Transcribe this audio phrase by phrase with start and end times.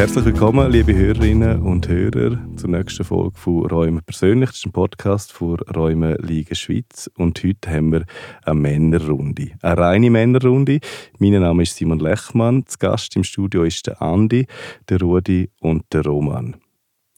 [0.00, 4.48] Herzlich willkommen, liebe Hörerinnen und Hörer, zur nächsten Folge von Räume persönlich.
[4.48, 8.06] Das ist ein Podcast von Räume Liga Schweiz und heute haben wir
[8.44, 10.80] eine Männerrunde, eine reine Männerrunde.
[11.18, 14.46] Mein Name ist Simon Lechmann, zu Gast im Studio ist der Andi,
[14.88, 16.56] der Rudi und der Roman.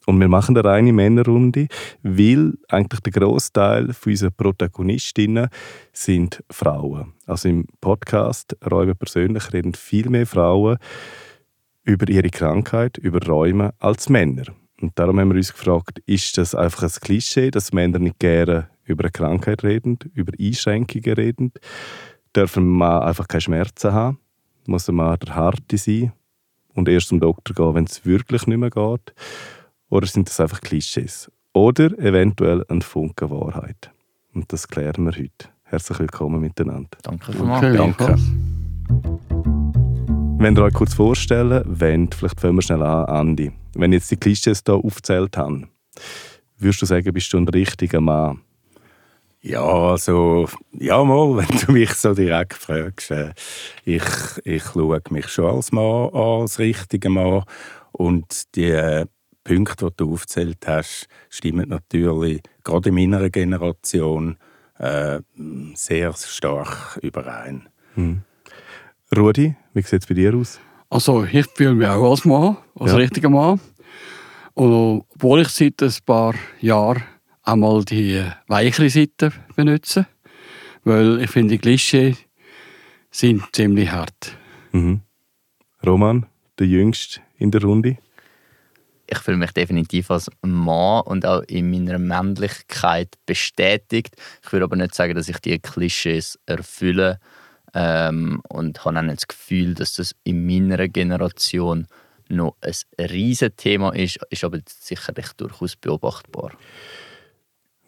[0.06, 1.68] Und wir machen eine reine Männerrunde,
[2.02, 5.50] weil eigentlich der Großteil unserer Protagonistinnen
[5.92, 7.12] sind Frauen.
[7.26, 10.78] Also im Podcast Räume persönlich reden viel mehr Frauen
[11.84, 14.44] über ihre Krankheit, über Räume als Männer.
[14.80, 18.68] Und darum haben wir uns gefragt, ist das einfach ein Klischee, dass Männer nicht gerne
[18.84, 21.52] über eine Krankheit reden, über Einschränkungen reden?
[22.34, 24.18] Dürfen man einfach keine Schmerzen haben?
[24.66, 26.12] Muss man der Harte sein
[26.74, 29.14] und erst zum Doktor gehen, wenn es wirklich nicht mehr geht?
[29.88, 31.30] Oder sind das einfach Klischees?
[31.52, 33.90] Oder eventuell ein Funke Wahrheit?
[34.32, 35.48] Und das klären wir heute.
[35.64, 36.98] Herzlich willkommen miteinander.
[37.02, 38.16] Danke Okay, Danke.
[40.42, 43.52] Wenn ihr euch kurz vorstellen wollt, vielleicht fangen wir schnell an, Andi.
[43.76, 45.68] Wenn jetzt die Klischees hier aufgezählt haben,
[46.58, 48.40] würdest du sagen, bist du ein richtiger Mann?
[49.40, 53.12] Ja, also, ja mal, wenn du mich so direkt fragst.
[53.12, 53.34] Äh,
[53.84, 54.02] ich,
[54.42, 57.44] ich schaue mich schon als Mann an, als richtiger Mann.
[57.92, 59.06] Und die äh,
[59.44, 64.38] Punkte, die du aufgezählt hast, stimmen natürlich gerade in meiner Generation
[64.80, 65.20] äh,
[65.74, 67.68] sehr stark überein.
[67.94, 68.22] Hm.
[69.16, 70.60] Rudi, wie sieht es bei dir aus?
[70.90, 72.96] Also, ich fühle mich auch als Mann, als Ja.
[72.98, 73.60] richtiger Mann.
[74.54, 77.02] Und obwohl ich seit ein paar Jahren
[77.42, 80.06] einmal die weichere Seite benutze,
[80.84, 82.16] weil ich finde, die Klischee
[83.10, 84.36] sind ziemlich hart.
[84.72, 85.00] Mhm.
[85.84, 86.26] Roman,
[86.58, 87.96] der Jüngste in der Runde.
[89.06, 94.16] ich fühle mich definitiv als Mann und auch in meiner Männlichkeit bestätigt.
[94.42, 97.18] Ich würde aber nicht sagen, dass ich die Klischees erfülle
[97.74, 101.86] ähm, und habe auch nicht das Gefühl, dass das in meiner Generation
[102.28, 106.52] noch ein riesen Thema ist, ist aber sicherlich durchaus beobachtbar.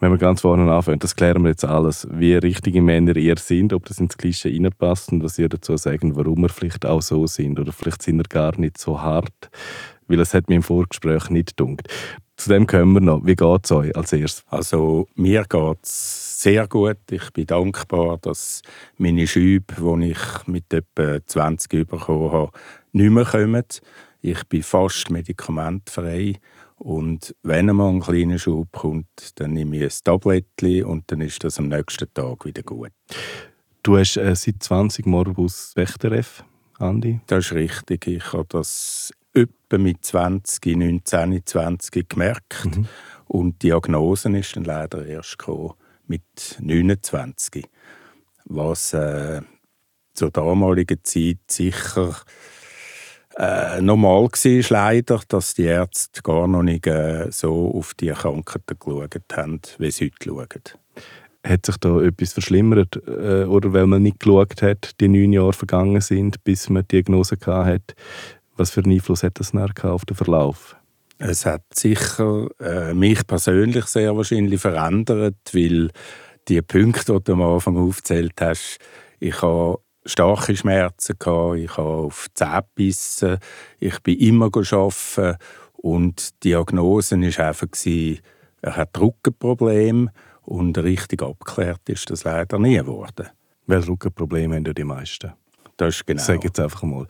[0.00, 3.72] Wenn wir ganz vorne anfangen, das klären wir jetzt alles, wie richtige Männer ihr sind,
[3.72, 7.26] ob das ins Klischee reinpasst und was ihr dazu sagen, warum wir vielleicht auch so
[7.26, 9.50] sind oder vielleicht sind wir gar nicht so hart,
[10.08, 11.88] weil es hat mir im Vorgespräch nicht gedunkt.
[12.36, 13.24] Zu dem kommen wir noch.
[13.24, 14.44] Wie geht es euch als erstes?
[14.48, 16.98] Also mir geht es sehr gut.
[17.10, 18.60] Ich bin dankbar, dass
[18.98, 22.50] meine Schübe, die ich mit etwa 20 bekommen habe,
[22.92, 23.64] nicht mehr kommen.
[24.20, 26.34] Ich bin fast medikamentfrei.
[26.76, 29.06] Und wenn einmal ein kleiner Schub kommt,
[29.36, 32.92] dann nehme ich ein Tablettchen und dann ist das am nächsten Tag wieder gut.
[33.82, 36.44] Du hast äh, seit 20 Morbus Bechterew,
[36.78, 37.20] Andi.
[37.26, 38.06] Das ist richtig.
[38.06, 42.66] Ich habe das etwa mit 20, 19, 20 gemerkt.
[42.66, 42.86] Mhm.
[43.28, 45.72] Und die Diagnose ist dann leider erst gekommen
[46.06, 46.22] mit
[46.60, 47.64] 29.
[48.46, 49.40] Was äh,
[50.14, 52.16] zur damaligen Zeit sicher
[53.36, 58.78] äh, normal war, leider, dass die Ärzte gar noch nicht äh, so auf die Krankheiten
[58.78, 60.48] geschaut haben, wie sie heute schauen.
[61.46, 65.52] Hat sich da etwas verschlimmert äh, oder weil man nicht geschaut hat, die neun Jahre
[65.52, 67.94] vergangen sind, bis man die Diagnose hatte?
[68.56, 70.76] Was für einen Einfluss hat das auf den Verlauf?
[71.18, 75.90] Es hat sicher äh, mich persönlich sehr wahrscheinlich verändert, weil
[76.48, 78.78] die Punkte, die du am Anfang aufgezählt hast,
[79.20, 83.38] ich habe starke Schmerzen gehabt, ich habe auf gebissen,
[83.78, 85.36] ich bin immer arbeiten
[85.74, 87.68] und die Diagnose war einfach,
[88.62, 93.28] er hat Rückenprobleme und richtig abgeklärt ist das leider nie geworden.
[93.66, 95.32] Welche Rückenprobleme haben die meisten?
[95.76, 96.22] Das ist genau.
[96.22, 97.06] Sag jetzt einfach mal.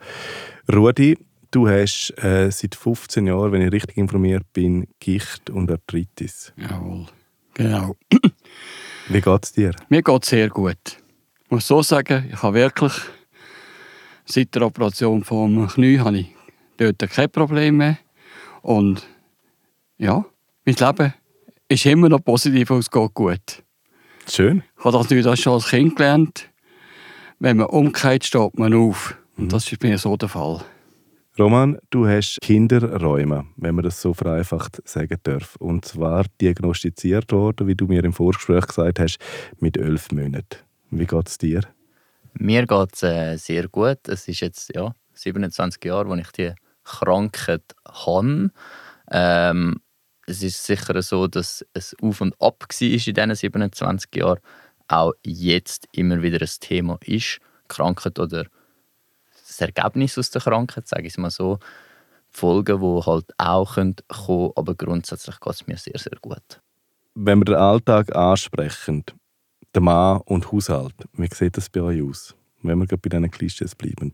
[0.71, 1.17] Rudi,
[1.55, 6.51] du hast äh, seit 15 Jahren, wenn ich richtig informiert bin, Gicht und Arthritis.
[6.57, 7.05] Jawohl.
[7.53, 7.95] Genau.
[9.07, 9.71] Wie geht es dir?
[9.87, 10.77] Mir geht es sehr gut.
[11.45, 12.93] Ich muss so sagen, ich habe wirklich
[14.25, 16.27] seit der Operation vom Knie habe ich
[16.77, 17.97] dort kein Problem mehr.
[18.61, 19.07] Und
[19.97, 20.25] ja,
[20.65, 21.13] mein Leben
[21.69, 23.63] ist immer noch positiv und es geht gut.
[24.27, 24.63] Schön.
[24.77, 26.49] Ich habe das natürlich schon als Kind gelernt.
[27.39, 29.15] Wenn man umkehrt, steht man auf.
[29.37, 30.65] Und das ist bei mir so der Fall.
[31.37, 35.57] Roman, du hast Kinderräume, wenn man das so vereinfacht sagen darf.
[35.57, 39.17] Und zwar diagnostiziert worden, wie du mir im Vorgespräch gesagt hast,
[39.59, 40.59] mit elf Monaten.
[40.91, 41.59] Wie geht es dir?
[42.35, 44.07] Mir geht es äh, sehr gut.
[44.07, 46.53] Es ist jetzt ja, 27 Jahre, als ich die
[46.85, 48.51] Krankheit habe.
[49.11, 49.81] Ähm,
[50.27, 54.39] es ist sicher so, dass es auf und ab war in diesen 27 Jahren.
[54.87, 57.39] Auch jetzt immer wieder ein Thema ist.
[57.67, 58.45] Krankheit oder
[59.55, 61.59] das Ergebnis aus der Krankheit, sage ich es mal so.
[62.29, 66.61] Folgen, die halt auch kommen können, aber grundsätzlich geht es mir sehr, sehr gut.
[67.13, 69.05] Wenn wir den Alltag ansprechen,
[69.73, 72.35] der Mann und Haushalt, wie sieht das bei euch aus?
[72.61, 74.13] Wenn wir gerade bei diesen Klischees bleiben.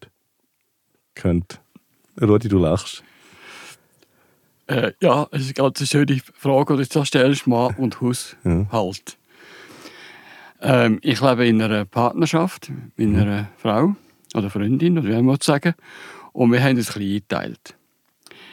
[1.15, 1.61] Könnt.
[2.21, 3.03] Rudi, du lachst.
[4.67, 8.37] Äh, ja, es ist eine ganz schöne Frage, die du da stellst, Mann und Haushalt.
[8.43, 8.91] Ja.
[10.61, 13.47] Ähm, ich lebe in einer Partnerschaft mit einer mhm.
[13.57, 13.95] Frau
[14.33, 15.73] oder Freundin, oder wie man sagen
[16.33, 17.75] und wir haben es ein bisschen eingeteilt.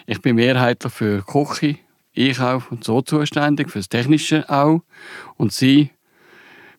[0.07, 1.77] Ich bin mehrheitlich für Küche,
[2.17, 4.83] Einkauf und so zuständig, für das Technische auch.
[5.37, 5.91] Und sie,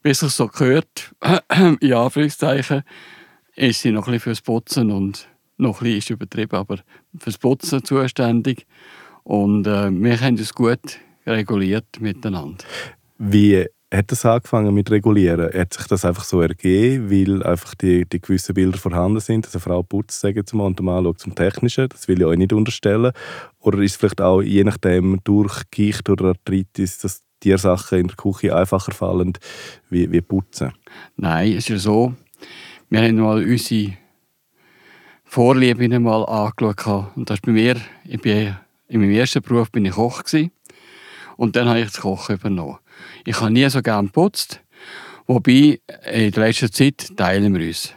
[0.03, 1.13] wie es sich so gehört,
[1.79, 2.83] in Anführungszeichen,
[3.55, 6.79] ist sie noch ein bisschen fürs Putzen und noch ein bisschen ist übertrieben, aber
[7.17, 8.65] fürs Putzen zuständig.
[9.23, 12.65] Und äh, wir haben es gut reguliert miteinander.
[13.17, 15.51] Wie hat das angefangen mit Regulieren?
[15.53, 19.55] Hat sich das einfach so ergeben, weil einfach die, die gewissen Bilder vorhanden sind, dass
[19.55, 21.89] eine Frau putzt, sagen wir mal, und der zum Technischen?
[21.89, 23.11] Das will ich euch nicht unterstellen.
[23.59, 28.07] Oder ist es vielleicht auch je nachdem durch Gicht oder Arthritis, dass die Sachen in
[28.07, 29.33] der Küche einfacher fallen
[29.89, 30.73] wie, wie putzen?
[31.15, 32.13] Nein, es ist ja so,
[32.89, 33.93] wir haben mal unsere
[35.23, 37.15] Vorlieben mal angeschaut.
[37.15, 37.75] Und das ist bei mir,
[38.05, 38.55] ich bin,
[38.87, 40.51] in meinem ersten Beruf bin ich Koch gewesen,
[41.37, 42.79] und dann habe ich das Kochen übernommen.
[43.25, 44.61] Ich habe nie so gerne geputzt.
[45.27, 45.79] Wobei,
[46.11, 47.93] in der letzten Zeit teilen wir uns.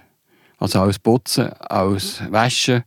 [0.58, 2.84] Also aus Putzen, aus Waschen.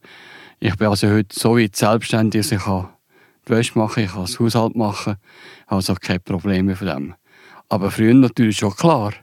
[0.60, 4.40] Ich bin also heute so weit selbstständig, dass ich die Wäsche machen ich kann das
[4.40, 5.18] Haushalt machen.
[5.68, 7.16] Also keine Probleme von dem.
[7.70, 9.14] Aber früher natürlich schon klar.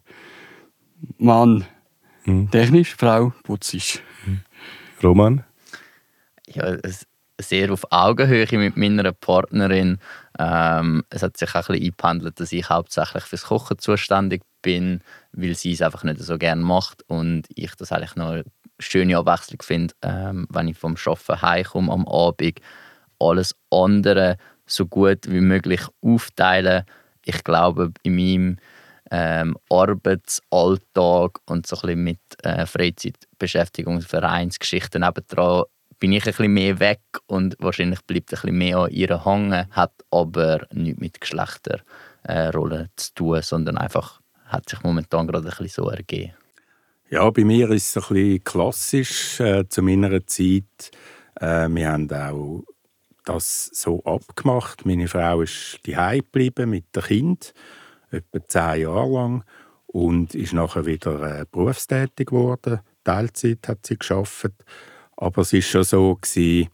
[1.18, 1.64] Mann
[2.24, 2.50] hm.
[2.50, 4.00] technisch, Frau putzisch.
[4.24, 4.40] Hm.
[5.02, 5.44] Roman?
[6.46, 7.06] Ja, es,
[7.42, 9.98] sehr auf Augenhöhe mit meiner Partnerin.
[10.38, 15.02] Ähm, es hat sich auch ein bisschen eingependelt, dass ich hauptsächlich fürs Kochen zuständig bin,
[15.32, 18.44] weil sie es einfach nicht so gerne macht und ich das eigentlich noch eine
[18.78, 22.60] schöne Abwechslung finde, ähm, wenn ich vom Arbeiten heimkomme am Abend,
[23.18, 24.36] alles andere
[24.66, 26.84] so gut wie möglich aufteilen.
[27.24, 28.56] Ich glaube, in meinem
[29.10, 35.64] ähm, Arbeitsalltag und so ein bisschen mit äh, Freizeitbeschäftigung, Vereinsgeschichten nebendran
[36.02, 39.68] bin ich ein bisschen mehr weg und wahrscheinlich bleibt ein bisschen mehr an ihr hängen,
[39.70, 45.84] hat aber nichts mit Geschlechterrollen zu tun, sondern einfach hat sich momentan gerade ein bisschen
[45.84, 46.32] so ergeben.
[47.08, 50.90] Ja, bei mir ist es ein bisschen klassisch äh, zu meiner Zeit.
[51.40, 52.64] Äh, wir haben auch
[53.24, 54.84] das so abgemacht.
[54.84, 57.54] Meine Frau ist daheim geblieben mit dem Kind,
[58.10, 59.44] etwa zehn Jahre lang,
[59.86, 62.80] und ist nachher wieder äh, berufstätig geworden.
[63.04, 64.50] Teilzeit hat sie geschafft
[65.22, 66.68] aber es war schon so, gewesen,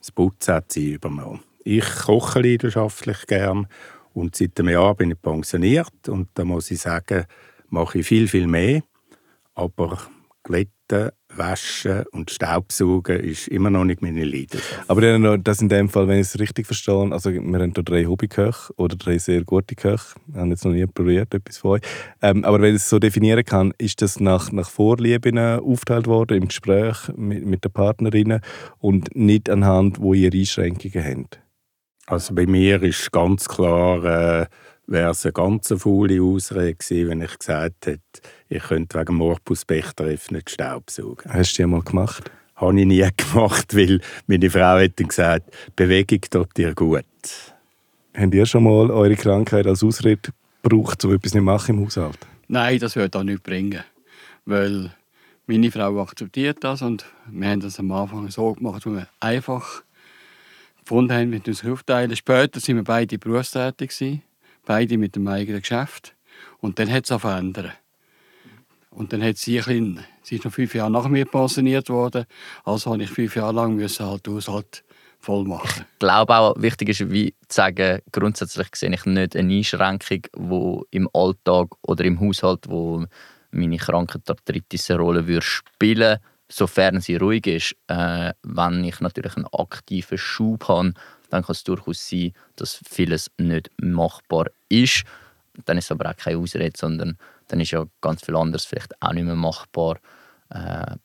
[0.00, 1.40] das Putzen hat sie übernommen.
[1.62, 3.68] Ich koche leidenschaftlich gern
[4.12, 7.26] und seit einem Jahr bin ich pensioniert und da muss ich sagen,
[7.68, 8.82] mache ich viel, viel mehr.
[9.54, 9.98] Aber
[10.42, 14.84] Glätten, Waschen und Staubsaugen ist immer noch nicht meine Leidenschaft.
[14.88, 18.04] Aber das in dem Fall, wenn ich es richtig verstehe, also wir haben hier drei
[18.04, 21.80] Hobbyköche oder drei sehr gute Köche, ich habe jetzt noch nie probiert, etwas von euch.
[22.20, 26.42] Ähm, aber wenn ich es so definieren kann, ist das nach, nach Vorlieben aufgeteilt worden,
[26.42, 28.40] im Gespräch mit, mit den Partnerinnen
[28.78, 31.42] und nicht anhand, wo ihr Einschränkungen habt?
[32.06, 34.46] Also bei mir ist ganz klar, äh,
[34.92, 39.64] wäre es eine ganz faule Ausrede gewesen, wenn ich gesagt hätte, ich könnte wegen Morbus
[39.64, 41.32] Bechterew nicht Staubsaugen.
[41.32, 42.30] Hast du die mal gemacht?
[42.56, 47.04] Habe ich nie gemacht, weil meine Frau hat dann gesagt, Bewegung tut dir gut.
[48.14, 50.30] Habt ihr schon mal eure Krankheit als Ausrede
[50.62, 52.18] gebraucht, um etwas nicht machen im Haushalt?
[52.48, 53.82] Nein, das würde auch nicht bringen.
[54.44, 54.90] Weil
[55.46, 59.82] meine Frau akzeptiert das und wir haben das am Anfang so gemacht, wo wir einfach
[60.82, 62.14] gefunden haben, mit uns aufteilen.
[62.14, 64.22] Später sind wir beide berufstätig gewesen
[64.64, 66.14] beide mit dem eigenen Geschäft.
[66.58, 67.72] Und dann hat es auch verändert.
[68.90, 72.26] Und dann hat sie ein bisschen, sie ist noch fünf Jahre nach mir pensioniert worden,
[72.64, 74.84] also habe ich fünf Jahre lang müssen halt Haushalt
[75.18, 75.86] voll machen.
[75.92, 80.84] Ich glaube auch, wichtig ist, wie zu sagen, grundsätzlich sehe ich nicht eine Einschränkung, wo
[80.90, 83.06] im Alltag oder im Haushalt, wo
[83.50, 87.76] meine Krankheit Arthritis eine Rolle würde spielen, sofern sie ruhig ist.
[87.86, 90.92] Äh, wenn ich natürlich einen aktiven Schub habe,
[91.32, 95.04] dann kann es durchaus sein, dass vieles nicht machbar ist.
[95.64, 97.16] Dann ist es aber auch keine Ausrede, sondern
[97.48, 99.98] dann ist ja ganz viel anderes vielleicht auch nicht mehr machbar.
[100.50, 100.96] Äh,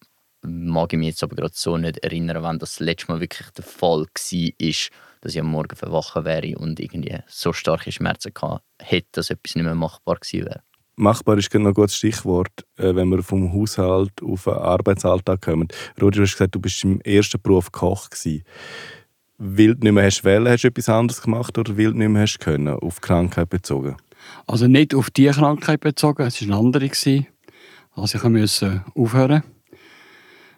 [0.41, 3.63] mag ich mich jetzt aber gerade so nicht erinnern, wenn das, letzte Mal wirklich der
[3.63, 4.91] Fall war,
[5.21, 9.55] dass ich am Morgen verwachen wäre und irgendwie so starke Schmerzen hatte, hätte, dass etwas
[9.55, 10.61] nicht mehr machbar gewesen wäre.
[10.97, 15.67] Machbar ist genau ein gutes Stichwort, äh, wenn wir vom Haushalt auf den Arbeitsalltag kommen.
[16.01, 18.43] Rudi, du hast gesagt, du bist im ersten Beruf Koch gewesen
[19.37, 22.09] weil du nicht mehr hast wollen, hast du etwas anderes gemacht oder weil du nicht
[22.09, 23.95] mehr hast können, auf Krankheit bezogen?
[24.47, 26.89] Also nicht auf die Krankheit bezogen, es war eine andere.
[27.95, 29.43] Also ich musste aufhören,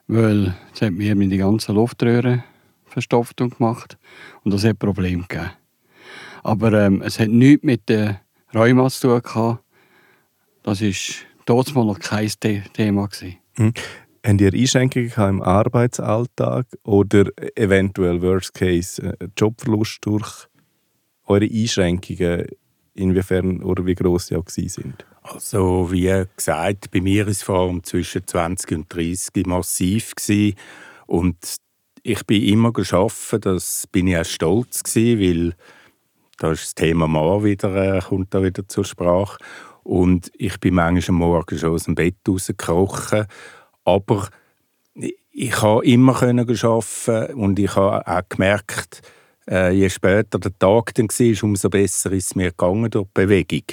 [0.07, 2.43] weil es hat mir meine ganze Luftröhre
[2.85, 3.97] verstopft gemacht
[4.43, 5.51] und das hat Probleme gegeben.
[6.43, 8.21] Aber ähm, es hat nichts mit der
[8.53, 9.63] Rheuma zu tun gehabt.
[10.63, 10.91] Das war
[11.45, 12.29] dort noch kein
[12.73, 13.09] Thema.
[13.57, 13.73] Mhm.
[14.25, 20.47] Habt ihr Einschränkungen im Arbeitsalltag oder eventuell Worst Case äh, Jobverlust durch
[21.25, 22.47] eure Einschränkungen,
[22.95, 25.05] inwiefern oder wie groß sie auch sind?
[25.21, 30.55] Also wie gesagt, bei mir war es vor allem zwischen 20 und 30 massiv gewesen.
[31.07, 31.37] und
[32.01, 35.55] ich bin immer geschaffen, das bin ich auch stolz gewesen, weil
[36.37, 39.37] da ist das Thema Mann wieder, äh, kommt da wieder zur Sprache.
[39.83, 43.25] Und ich bin manchmal am Morgen schon aus dem Bett rausgekrochen.
[43.89, 44.27] Aber
[45.31, 49.01] ich konnte immer arbeiten und ich habe auch gemerkt,
[49.49, 53.11] äh, je später der Tag dann war, umso besser ist es mir gegangen durch die
[53.13, 53.65] Bewegung.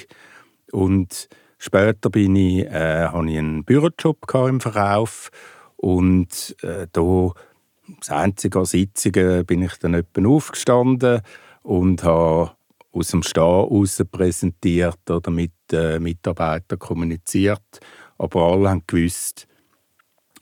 [0.73, 4.19] Und später bin ich, äh, hatte ich einen Bürojob
[4.49, 5.31] im Verkauf
[5.77, 7.33] und äh, da
[7.99, 11.21] das einzige Sitzungen bin ich dann etwa aufgestanden
[11.63, 12.53] und habe
[12.93, 17.81] aus dem Stehen heraus präsentiert oder mit äh, Mitarbeitern kommuniziert.
[18.19, 19.47] Aber alle haben gewusst,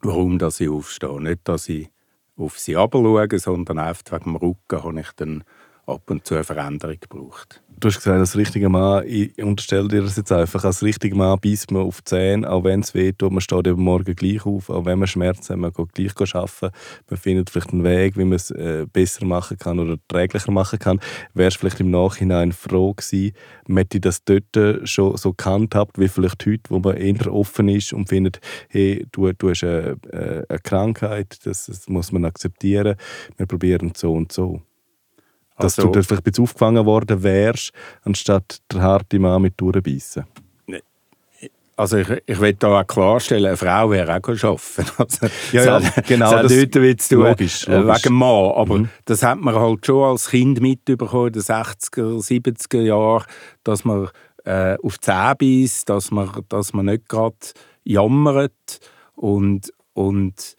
[0.04, 1.20] warum dass ich aufstehe.
[1.20, 1.90] Nicht, dass ich
[2.36, 5.44] auf sie schaue, sondern einfach wegen dem Rücken habe ich dann
[5.86, 7.62] ab und zu eine Veränderung gebraucht.
[7.80, 11.40] Du hast gesagt, als richtiger Mann, ich unterstelle dir das jetzt einfach, als richtiger Mann
[11.40, 14.46] beißt man auf die Zähne, auch wenn es weh tut, man steht eben morgen gleich
[14.46, 16.70] auf, auch wenn man Schmerzen hat, man geht gleich arbeiten,
[17.10, 20.78] man findet vielleicht einen Weg, wie man es äh, besser machen kann oder träglicher machen
[20.78, 21.00] kann.
[21.34, 23.32] Wärst du vielleicht im Nachhinein froh gewesen,
[23.66, 27.92] man hätte das dort schon so gehandhabt, wie vielleicht heute, wo man eher offen ist
[27.92, 32.96] und findet, hey, du, du hast eine, äh, eine Krankheit, das, das muss man akzeptieren,
[33.36, 34.62] wir probieren so und so.
[35.56, 40.24] Dass also, du vielleicht ein bisschen aufgefangen worden wärst, anstatt der harte Mann mit durchbeissen.
[41.76, 44.90] Also ich, ich will da auch klarstellen, eine Frau wäre auch arbeiten.
[44.96, 46.30] Also, ja, ja, genau.
[46.30, 48.04] Das, das nichts zu tun, logisch, äh, logisch.
[48.04, 48.52] wegen Mann.
[48.54, 48.88] Aber mhm.
[49.06, 53.24] das hat man halt schon als Kind mitbekommen in den 60er, 70er Jahren,
[53.64, 54.08] dass man
[54.44, 57.36] äh, auf die Zähne beißt, dass man, dass man nicht gerade
[57.82, 58.80] jammert
[59.16, 60.56] und, und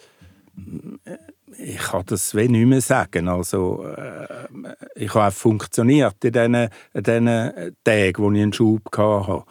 [1.57, 3.27] ich kann das nicht mehr sagen.
[3.27, 4.47] Also, äh,
[4.95, 9.43] ich habe auch funktioniert in diesen, in diesen Tagen, wo ich einen Schub hatte.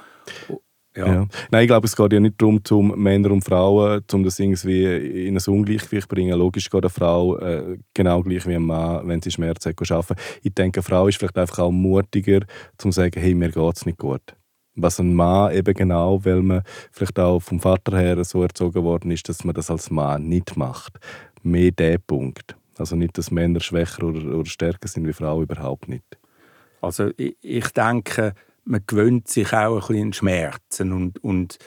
[0.97, 1.07] Ja.
[1.07, 1.27] ja.
[1.51, 5.27] Nein, ich glaube, es geht ja nicht darum, zum Männer und Frauen, um das irgendwie
[5.27, 6.39] in ein Ungleichgewicht zu bringen.
[6.39, 10.21] Logisch geht eine Frau äh, genau gleich wie ein Mann, wenn sie Schmerzen hat, arbeiten.
[10.43, 12.41] Ich denke, eine Frau ist vielleicht einfach auch mutiger,
[12.85, 14.37] um zu sagen, hey, mir geht es nicht gut.
[14.77, 19.11] Was ein Mann eben genau, weil man vielleicht auch vom Vater her so erzogen worden
[19.11, 20.99] ist, dass man das als Mann nicht macht
[21.45, 22.57] mehr der Punkt.
[22.79, 26.19] Also nicht, dass Männer schwächer oder, oder stärker sind wie Frauen, überhaupt nicht.
[26.81, 31.59] Also ich, ich denke, man gewöhnt sich auch ein bisschen an Schmerzen und, und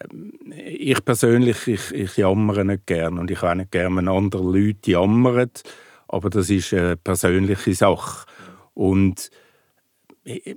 [0.00, 4.42] ähm, ich persönlich, ich, ich jammere nicht gerne und ich auch nicht gerne, wenn andere
[4.42, 5.50] Leute jammern,
[6.08, 8.26] aber das ist eine persönliche Sache.
[8.74, 9.30] Und
[10.24, 10.56] ich,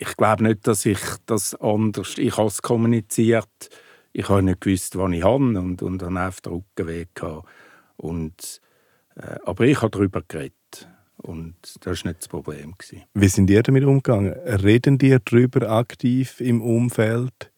[0.00, 3.68] ich glaube nicht, dass ich das anders, ich habe es kommuniziert,
[4.12, 7.22] ich habe nicht gewusst, was ich habe und, und dann auf den Rückenweg.
[7.98, 8.60] Und,
[9.16, 10.54] äh, aber ich habe darüber geredet.
[11.18, 12.74] Und das war nicht das Problem.
[12.78, 13.04] Gewesen.
[13.12, 14.32] Wie sind ihr damit umgegangen?
[14.32, 17.52] Reden die darüber aktiv im Umfeld,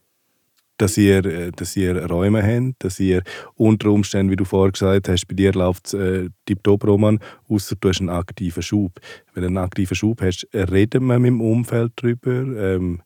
[0.82, 3.22] dass ihr, äh, dass ihr Räume habt, dass ihr
[3.54, 7.76] unter Umständen, wie du vorher gesagt hast, bei dir läuft es äh, tiptop, Roman, außer
[7.80, 9.00] du hast einen aktiven Schub.
[9.32, 12.30] Wenn du einen aktiven Schub hast, reden wir mit dem Umfeld darüber?
[12.30, 13.00] Ähm,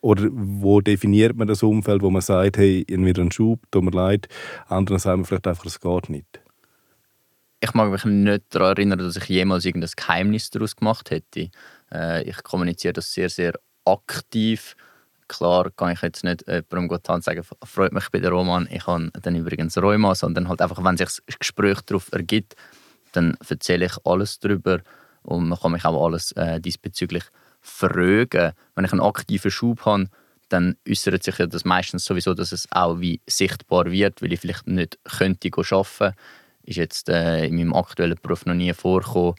[0.00, 3.90] oder wo definiert man das Umfeld, wo man sagt, hey, wieder einen Schub, tut mir
[3.90, 4.28] leid.
[4.68, 6.40] Anderen sagen wir vielleicht einfach, es geht nicht
[7.60, 11.50] ich mag mich nicht daran erinnern, dass ich jemals irgendein Geheimnis daraus gemacht hätte.
[11.92, 14.76] Äh, ich kommuniziere das sehr, sehr aktiv.
[15.28, 18.86] Klar kann ich jetzt nicht jemandem gut und sagen, freut mich bei der Roman, ich
[18.86, 22.56] habe dann übrigens Rheuma, sondern halt einfach, wenn sich das Gespräch darauf ergibt,
[23.12, 24.80] dann erzähle ich alles darüber
[25.22, 27.24] und man kann mich auch alles äh, diesbezüglich
[27.60, 28.52] fragen.
[28.74, 30.08] Wenn ich einen aktiven Schub habe,
[30.48, 34.40] dann äußert sich ja das meistens sowieso, dass es auch wie sichtbar wird, weil ich
[34.40, 36.14] vielleicht nicht könnte arbeiten
[36.68, 39.34] ist jetzt äh, in meinem aktuellen Beruf noch nie vorgekommen.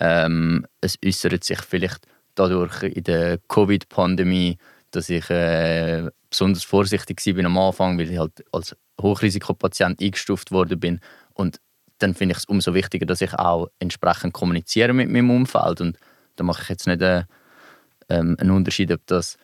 [0.00, 4.56] Ähm, es äußert sich vielleicht dadurch in der Covid-Pandemie,
[4.90, 10.78] dass ich äh, besonders vorsichtig war am Anfang, weil ich halt als Hochrisikopatient eingestuft worden
[10.78, 11.00] bin.
[11.34, 11.60] Und
[11.98, 15.80] dann finde ich es umso wichtiger, dass ich auch entsprechend kommuniziere mit meinem Umfeld.
[15.80, 15.98] Und
[16.36, 17.24] da mache ich jetzt nicht äh,
[18.08, 19.38] ähm, einen Unterschied, ob das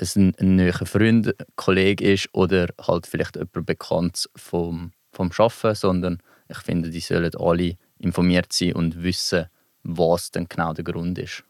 [0.00, 6.18] ein, ein neuer Freund, Kollege ist oder halt vielleicht jemand bekannt vom, vom Arbeiten, sondern
[6.48, 9.46] ich finde, die sollen alle informiert sein und wissen,
[9.82, 11.44] was denn genau der Grund ist.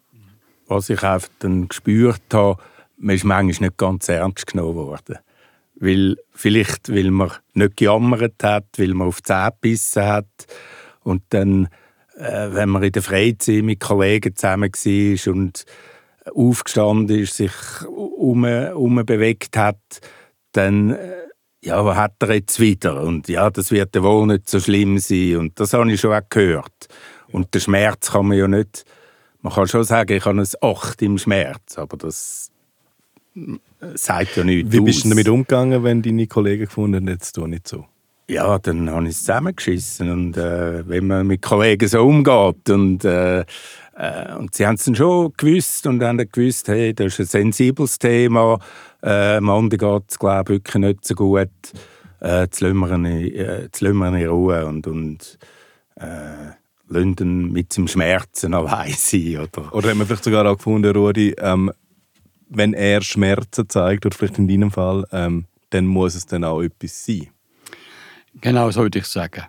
[0.67, 2.63] Was ich einfach dann gespürt habe,
[2.97, 5.19] man ist manchmal nicht ganz ernst genommen worden.
[5.77, 10.47] Weil, vielleicht, weil man nicht gejammert hat, weil man auf die Zähne gebissen hat.
[11.03, 11.69] Und dann,
[12.17, 15.65] äh, wenn man in der Freizeit mit Kollegen zusammen war und
[16.33, 17.53] aufgestanden ist, sich
[17.87, 19.81] um, um bewegt hat,
[20.53, 21.25] dann äh,
[21.65, 23.03] ja, was hat er jetzt wieder?
[23.03, 25.37] Und ja, das wird ja wohl nicht so schlimm sein.
[25.37, 26.89] Und das habe ich schon auch gehört.
[27.33, 28.85] Und den Schmerz kann man ja nicht,
[29.41, 32.51] man kann schon sagen, ich habe ein Acht im Schmerz, aber das
[33.95, 37.47] sagt ja nichts Wie bist du damit umgegangen, wenn deine Kollegen gefunden haben, jetzt tu
[37.47, 37.87] nicht so?
[38.29, 40.11] Ja, dann habe ich es zusammengeschissen.
[40.11, 44.85] Und äh, wenn man mit Kollegen so umgeht und, äh, äh, und sie haben es
[44.85, 48.59] dann schon gewusst und haben dann gewusst, hey, das ist ein sensibles Thema,
[49.03, 51.49] äh, Mandy geht es, glaube ich, wirklich nicht so gut,
[52.23, 53.69] äh, jetzt lassen wir in- äh,
[54.23, 55.39] in Ruhe und, und
[55.97, 56.53] äh,
[56.91, 59.37] ihn mit seinem Schmerzen allein sein.
[59.39, 59.75] Oder?
[59.75, 61.71] Oder haben wir vielleicht sogar auch gefunden, Rudi, ähm,
[62.49, 66.63] wenn er Schmerzen zeigt, oder vielleicht in deinem Fall, ähm, dann muss es dann auch
[66.63, 67.29] etwas sein.
[68.41, 69.45] Genau so würde ich sagen.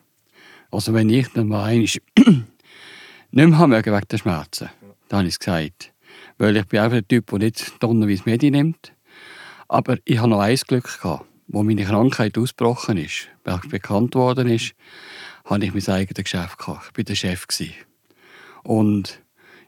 [0.72, 2.46] Also wenn ich dann mal einmal nicht
[3.32, 4.70] mehr haben wegen der Schmerzen,
[5.10, 5.94] dann habe ich es gesagt.
[6.38, 8.94] Weil ich bin einfach der Typ, der nicht donnerweise Medi nimmt.
[9.68, 11.26] Aber ich habe noch ein Glück gehabt.
[11.48, 14.74] Wo meine Krankheit ausgebrochen ist, weil es bekannt worden ist,
[15.46, 16.90] habe ich mein eigenes Geschäft gehabt.
[16.92, 17.48] Ich war der Chef.
[17.48, 17.76] Gewesen.
[18.64, 19.22] Und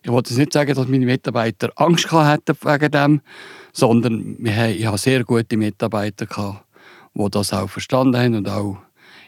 [0.07, 3.21] ich wollte jetzt nicht sagen, dass meine Mitarbeiter Angst gehabt hätten wegen dem,
[3.73, 6.63] sondern ich habe sehr gute Mitarbeiter gehabt,
[7.13, 8.77] die das auch verstanden haben und auch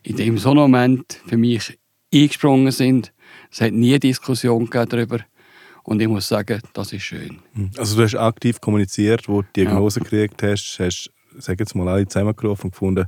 [0.04, 1.78] in dem so einem Moment für mich
[2.14, 3.12] eingesprungen sind.
[3.52, 5.20] Es hat nie eine Diskussion darüber.
[5.84, 7.40] Und ich muss sagen, das ist schön.
[7.78, 11.90] Also du hast aktiv kommuniziert, wo du die Diagnose gekriegt hast, hast, sag jetzt mal,
[11.90, 13.06] alle zusammengerufen und gefunden,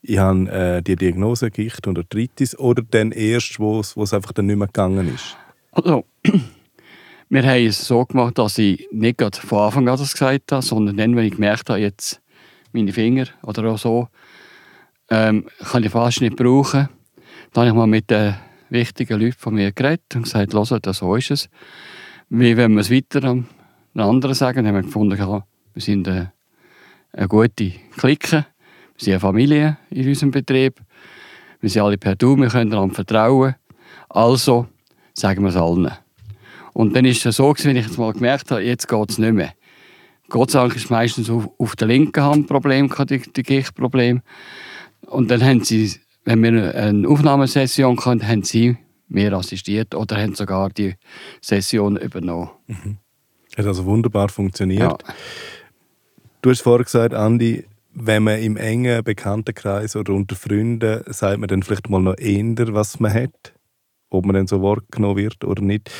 [0.00, 4.14] ich habe äh, die Diagnose Gicht und Arthritis oder dann erst, wo es wo es
[4.14, 5.36] einfach dann nicht mehr gegangen ist?
[5.72, 6.04] Also,
[7.34, 10.96] wir haben es so gemacht, dass ich nicht von Anfang an das gesagt habe, sondern
[10.96, 12.22] dann, wenn ich gemerkt habe, jetzt
[12.72, 14.06] meine Finger oder auch so,
[15.10, 16.88] ähm, kann ich fast nicht brauchen.
[17.52, 18.36] Dann habe ich mal mit den
[18.70, 21.48] wichtigen Leuten von mir geredet und gesagt, hört, so ist es.
[22.28, 23.48] Wie wenn wir es weiter an
[23.96, 26.32] anderen sagen, dann haben wir gefunden, wir sind eine,
[27.12, 28.44] eine gute Clique, wir
[28.96, 30.80] sind eine Familie in unserem Betrieb,
[31.60, 33.56] wir sind alle per Du, wir können einander vertrauen.
[34.08, 34.68] Also
[35.14, 36.03] sagen wir es allen.
[36.74, 39.18] Und dann ist es so, gewesen, wenn ich jetzt mal gemerkt habe, jetzt geht es
[39.18, 39.54] nicht mehr.
[40.28, 44.20] Gott sei Dank ist meistens auf, auf der linken Hand Problem, die, die Gichtproblem.
[45.06, 48.76] Und dann haben sie, wenn wir eine Aufnahmesession hatten, haben sie
[49.08, 50.94] mir assistiert oder haben sogar die
[51.40, 52.50] Session übernommen.
[53.56, 54.80] Hat also wunderbar funktioniert.
[54.82, 55.14] Ja.
[56.42, 61.48] Du hast vorher gesagt, Andi, wenn man im engen Bekanntenkreis oder unter Freunden, sagt man
[61.48, 63.54] dann vielleicht mal noch eher, was man hat,
[64.10, 65.90] ob man dann so wahrgenommen wird oder nicht.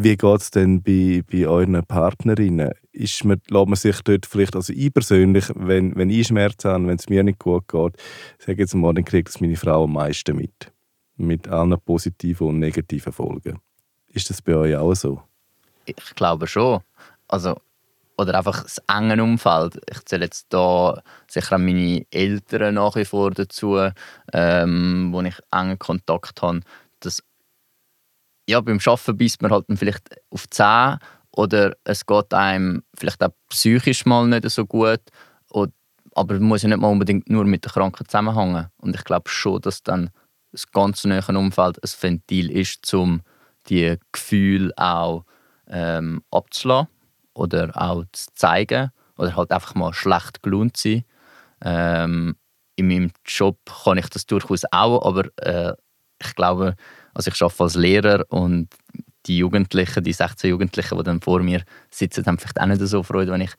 [0.00, 2.70] Wie geht es denn bei, bei euren Partnerinnen?
[2.92, 6.86] Ist man, lässt man sich dort vielleicht, also ich persönlich, wenn, wenn ich Schmerzen habe,
[6.86, 7.96] wenn es mir nicht gut geht,
[8.38, 10.72] sage jetzt mal, dann kriegt es meine Frau am meisten mit.
[11.16, 13.58] Mit allen positiven und negativen Folgen.
[14.06, 15.20] Ist das bei euch auch so?
[15.84, 16.78] Ich glaube schon.
[17.26, 17.56] Also,
[18.16, 19.80] oder einfach das enge Umfeld.
[19.90, 23.90] Ich zähle jetzt da sicher auch meine Eltern nach wie vor dazu,
[24.32, 26.60] ähm, wo ich engen Kontakt habe.
[27.00, 27.20] Dass,
[28.48, 30.98] ja, beim Arbeiten beißt man halt vielleicht auf die Zähne
[31.32, 35.02] oder es geht einem vielleicht auch psychisch mal nicht so gut.
[35.50, 35.72] Und,
[36.14, 38.68] aber es muss ja nicht mal unbedingt nur mit der Krankheit zusammenhängen.
[38.78, 40.10] Und ich glaube schon, dass dann
[40.50, 43.20] das ganz nahe Umfeld ein Ventil ist, um
[43.68, 45.24] die Gefühle auch
[45.66, 46.88] ähm, abzulassen
[47.34, 51.04] oder auch zu zeigen oder halt einfach mal schlecht gelohnt sein.
[51.60, 52.36] Ähm,
[52.76, 55.74] in meinem Job kann ich das durchaus auch, aber äh,
[56.20, 56.76] ich glaube,
[57.18, 58.68] also ich arbeite als Lehrer und
[59.26, 63.02] die Jugendlichen, die 16 Jugendlichen, die dann vor mir sitzen, haben vielleicht auch nicht so
[63.02, 63.50] Freude, wenn ich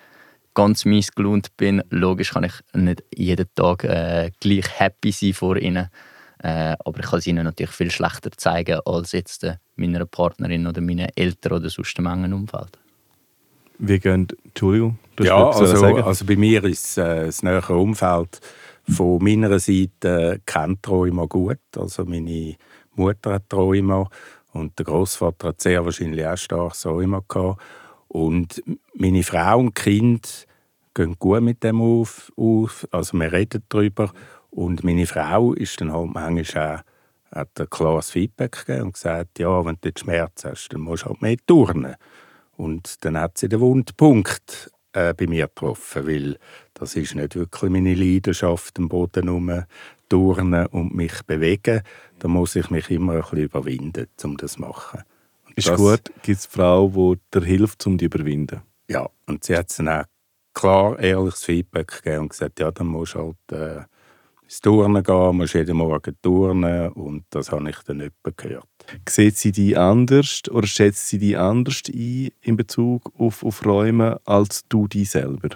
[0.53, 1.83] ganz mies gelohnt bin.
[1.89, 5.89] Logisch kann ich nicht jeden Tag äh, gleich happy sein vor ihnen,
[6.41, 10.65] äh, aber ich kann es ihnen natürlich viel schlechter zeigen als jetzt äh, meiner Partnerin
[10.65, 12.79] oder meinen Eltern oder sonst im engen Umfeld.
[13.77, 16.01] Wie gehen, Entschuldigung, du hast Ja, also, sagen?
[16.01, 18.39] also bei mir ist äh, das nähere Umfeld
[18.89, 21.59] von meiner Seite äh, kennt Rheuma gut.
[21.75, 22.55] Also meine
[22.99, 24.09] Mutter hat Rheuma
[24.53, 27.61] und der Großvater hat sehr wahrscheinlich auch starkes Rheuma gehabt.
[28.07, 28.63] Und
[28.95, 30.47] meine Frau und Kind
[30.93, 32.87] gehen gut mit dem auf, auf.
[32.91, 34.11] Also wir reden darüber.
[34.49, 36.83] Und meine Frau ist dann halt manchmal auch,
[37.31, 41.03] hat ein klares Feedback gegeben und gesagt, ja, wenn du jetzt Schmerzen hast, dann musst
[41.03, 41.95] du halt mehr turnen.
[42.57, 46.37] Und dann hat sie den Wundpunkt äh, bei mir getroffen, weil
[46.73, 49.63] das ist nicht wirklich meine Leidenschaft, am Boden herum
[50.09, 51.81] turnen und mich bewegen.
[52.19, 55.01] Da muss ich mich immer ein bisschen überwinden, um das zu machen.
[55.45, 58.61] Und ist das, gut, gibt es Frau, die dir hilft, um die zu überwinden?
[58.87, 60.03] Ja, und sie hat dann auch
[60.53, 63.83] klar, ehrliches Feedback gegeben und gesagt, ja, dann musst du halt äh,
[64.43, 68.67] ins Turnen gehen, musst jeden Morgen turnen und das habe ich dann nicht gehört.
[69.07, 74.19] Sieht sie die anders oder schätzt sie die anders ein in Bezug auf, auf Räume
[74.25, 75.49] als du die selber?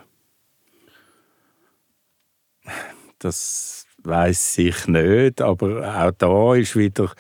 [3.23, 7.11] das weiß ich nicht, aber auch da ist wieder,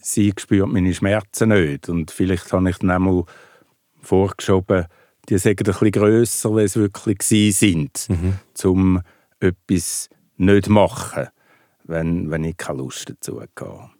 [0.00, 3.24] sie spürt meine Schmerzen nicht und vielleicht habe ich dann einmal
[4.00, 4.86] vorgeschoben,
[5.28, 8.34] die sagen ein bisschen grösser, als sie wirklich sind, mhm.
[8.64, 9.00] um
[9.40, 11.28] etwas nicht zu machen,
[11.84, 13.90] wenn, wenn ich keine Lust dazu habe.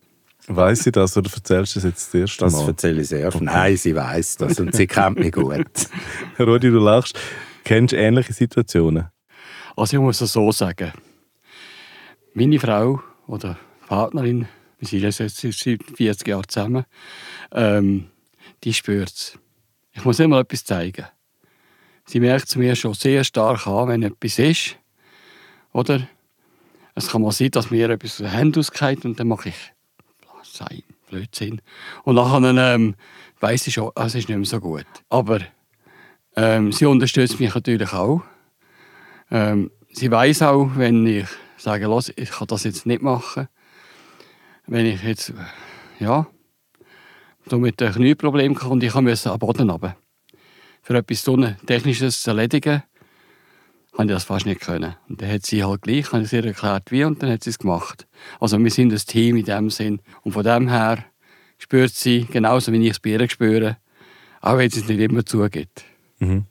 [0.51, 2.51] Weiß sie das oder erzählst du das jetzt das erste Mal?
[2.51, 3.29] Das erzähle ich sehr.
[3.29, 3.45] Okay.
[3.45, 5.67] Nein, sie weiß das und sie kennt mich gut.
[6.39, 7.19] Rudi, du lachst.
[7.65, 9.09] Kennst du ähnliche Situationen?
[9.77, 10.93] Also ich muss es so sagen.
[12.39, 14.47] Meine Frau oder Partnerin,
[14.79, 16.85] wir sind jetzt seit 40 Jahren zusammen,
[17.51, 18.11] ähm,
[18.63, 19.37] die spürt es.
[19.91, 21.05] Ich muss immer etwas zeigen.
[22.07, 24.77] Sie merkt es mir schon sehr stark an, wenn etwas ist.
[25.73, 26.07] Oder?
[26.95, 29.73] Es kann mal sein, dass mir etwas aus Händen ausgeht und dann mache ich
[30.45, 31.61] sein Blödsinn.
[32.05, 32.95] Und nachher ähm,
[33.41, 34.87] weiss ich schon, es ist nicht mehr so gut.
[35.09, 35.41] Aber
[36.37, 38.23] ähm, sie unterstützt mich natürlich auch.
[39.29, 41.27] Ähm, sie weiß auch, wenn ich
[41.63, 43.49] sage, los, ich kann das jetzt nicht machen.
[44.67, 45.33] Wenn ich jetzt,
[45.99, 46.27] ja,
[47.51, 49.97] mit einem Knieproblem komme und ich musste am Boden runter.
[50.83, 51.25] Für etwas
[51.67, 52.83] Technisches zu erledigen,
[53.93, 54.95] konnte ich das fast nicht können.
[55.09, 57.51] Und dann hat sie halt gleich, habe ich ihr erklärt, wie, und dann hat sie
[57.51, 58.07] es gemacht.
[58.39, 60.01] Also wir sind ein Team in dem Sinn.
[60.23, 61.05] Und von dem her
[61.59, 63.79] spürt sie, genauso wie ich es bei ihr spüre,
[64.41, 65.85] auch wenn sie es nicht immer zugibt.
[66.19, 66.45] Mhm.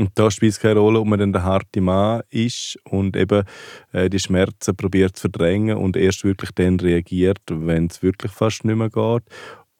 [0.00, 3.44] Und da spielt es keine Rolle, ob man dann der harte Mann ist und eben
[3.92, 8.64] äh, die Schmerzen probiert zu verdrängen und erst wirklich dann reagiert, wenn es wirklich fast
[8.64, 9.22] nicht mehr geht.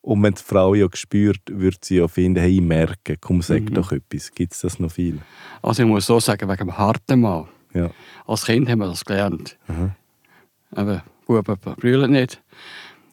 [0.02, 3.62] Und wenn die Frau ja spürt, wird sie ja finden, hey, ich merke, komm, sag
[3.62, 3.72] mhm.
[3.72, 4.30] doch etwas.
[4.34, 5.20] Gibt es das noch viel?
[5.62, 7.48] Also ich muss so sagen, wegen dem harten Mann.
[7.72, 7.90] Ja.
[8.26, 9.56] Als Kind haben wir das gelernt.
[9.68, 9.92] Mhm.
[10.72, 12.42] Aber Buben brüllen nicht.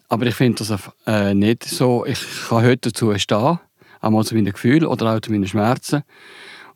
[0.10, 3.60] Aber ich finde das äh, nicht so, ich kann heute dazu stehen,
[4.02, 6.04] einmal zu meinen Gefühlen oder auch zu meinen Schmerzen.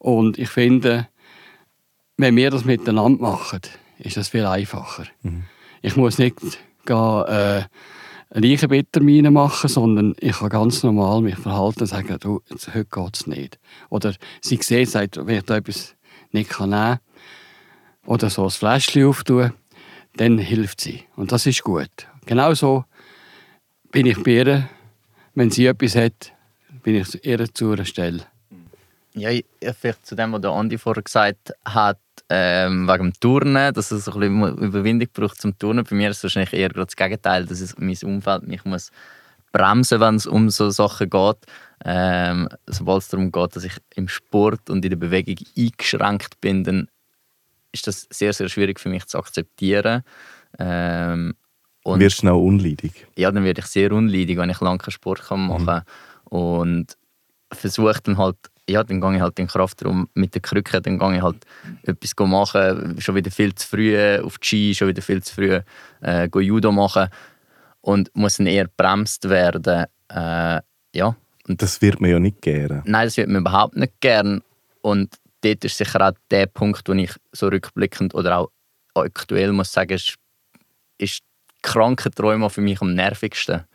[0.02, 1.08] Und ich finde,
[2.18, 3.62] wenn wir das miteinander machen,
[4.00, 5.06] ist das viel einfacher.
[5.22, 5.44] Mhm.
[5.84, 6.38] Ich muss nicht
[6.88, 7.66] gehen, äh,
[8.32, 12.42] Leichenbittermine machen, sondern ich kann ganz normal mich verhalten und sagen, du,
[12.74, 13.60] heute geht es nicht.
[13.90, 15.96] Oder sie sieht, sagt, wenn ich da etwas
[16.32, 17.00] nicht kann nehmen
[18.08, 19.54] oder so ein Fläschchen auftun,
[20.16, 21.04] dann hilft sie.
[21.16, 21.92] Und das ist gut.
[22.26, 22.86] Genauso
[23.92, 24.70] bin ich bei ihr,
[25.36, 26.34] wenn sie etwas hat,
[26.82, 28.26] bin ich ihr zu einer Stelle.
[29.14, 29.30] Ja,
[29.80, 34.08] vielleicht zu dem, was der Andi vorher gesagt hat, ähm, wegen dem Turnen, dass es
[34.08, 35.84] ein bisschen Überwindung braucht zum Turnen.
[35.84, 38.92] Bei mir ist es wahrscheinlich eher das Gegenteil, dass es mein Umfeld mich muss
[39.52, 41.38] bremsen, wenn es um so Sachen geht.
[41.84, 46.64] Ähm, sobald es darum geht, dass ich im Sport und in der Bewegung eingeschränkt bin,
[46.64, 46.88] dann
[47.72, 50.04] ist das sehr, sehr schwierig für mich zu akzeptieren.
[50.60, 51.36] Ähm,
[51.84, 53.08] und Wirst du schnell unleidig?
[53.18, 55.84] Ja, dann werde ich sehr unleidig, wenn ich lange keinen Sport machen kann.
[56.30, 56.38] Mhm.
[56.38, 56.98] Und
[57.52, 58.38] versuche dann halt
[58.72, 61.46] ja, dann gehe ich halt in den Kraftraum mit der Krücke, dann gehe ich halt
[61.84, 65.60] etwas machen, schon wieder viel zu früh auf die Ski, schon wieder viel zu früh
[66.02, 67.10] äh, Judo machen
[67.82, 69.86] und muss dann eher bremst werden.
[70.10, 70.62] Äh,
[70.94, 71.16] ja.
[71.48, 72.84] Und das wird man ja nicht gerne.
[72.86, 74.42] Nein, das wird man überhaupt nicht gern
[74.82, 78.50] und dort ist sicher auch der Punkt, wo ich so rückblickend oder auch
[78.94, 80.16] aktuell muss sagen, ist,
[80.98, 81.22] ist
[81.62, 83.66] Krankenträume für mich am nervigsten.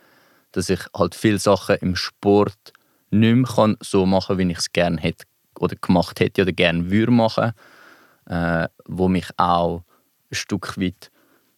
[0.53, 2.73] Dass ich halt viele Sachen im Sport
[3.21, 5.25] nicht mehr so machen kann, wie ich es gerne hätte
[5.59, 7.53] oder gemacht hätte oder gerne würde machen,
[8.27, 9.83] äh, wo mich auch
[10.31, 11.11] ein Stück weit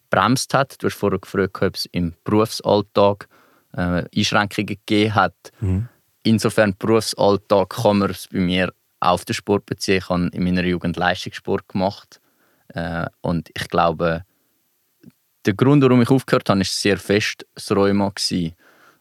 [0.09, 0.81] bremst hat.
[0.81, 3.27] Du hast vorher gefragt, ob es im Berufsalltag
[3.73, 5.35] äh, Einschränkungen gegeben hat.
[5.59, 5.87] Mhm.
[6.23, 9.97] Insofern Berufsalltag kann man es bei mir auf den Sport beziehen.
[9.97, 12.19] Ich habe in meiner Jugend Leistungssport gemacht
[12.69, 14.23] äh, und ich glaube,
[15.45, 18.09] der Grund, warum ich aufgehört habe, war sehr fest das Rheuma.
[18.09, 18.55] Gewesen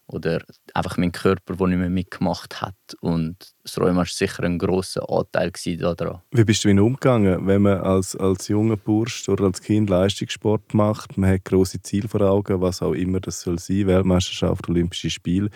[0.09, 0.43] oder
[0.75, 2.75] einfach mein Körper, der nicht mehr mitgemacht hat.
[3.01, 6.23] Und das Rheuma war sicher ein grosser Anteil daran.
[6.31, 11.19] Wie bist du umgegangen, wenn man als, als junger Bursch oder als Kind Leistungssport macht?
[11.19, 15.51] Man hat große Ziele vor Augen, was auch immer das soll sein, Weltmeisterschaft, Olympische Spiele,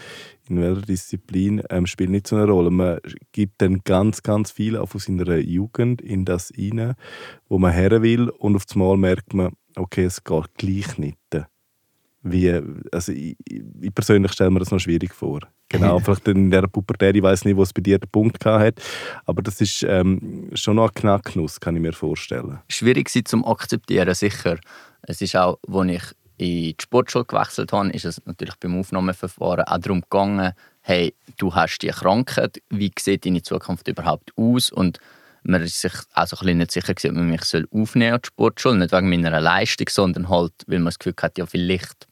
[0.49, 2.71] in welcher Disziplin, ähm, spielt nicht so eine Rolle.
[2.71, 2.99] Man
[3.33, 6.95] gibt dann ganz, ganz viel auch aus seiner Jugend in das hinein,
[7.49, 11.19] wo man her will und auf einmal merkt man, okay, es geht gleich nicht
[12.23, 12.61] wie,
[12.93, 15.41] also ich, ich persönlich stelle mir das noch schwierig vor.
[15.69, 18.81] Genau, vielleicht in der Pubertät, ich weiß nicht, wo es bei dir den Punkt hat,
[19.25, 22.61] aber das ist ähm, schon noch ein Knacknuss, kann ich mir vorstellen.
[22.69, 24.59] Schwierig sie zum akzeptieren, sicher.
[25.03, 26.03] Es ist auch, als ich
[26.39, 31.55] in die Sportschule gewechselt habe, ist es natürlich beim Aufnahmeverfahren auch darum gegangen, hey, du
[31.55, 34.71] hast die Krankheit, wie sieht deine Zukunft überhaupt aus?
[34.71, 34.99] Und
[35.45, 38.79] man ist sich also ein nicht sicher, ob man mich aufnehmen soll an die Sportschule,
[38.79, 42.07] nicht wegen meiner Leistung, sondern halt, weil man das Gefühl hat, ja, vielleicht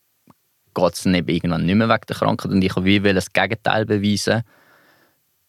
[0.75, 3.87] geht es dann eben irgendwann nicht mehr wegen der Krankheit und ich will das Gegenteil
[3.87, 4.43] beweisen.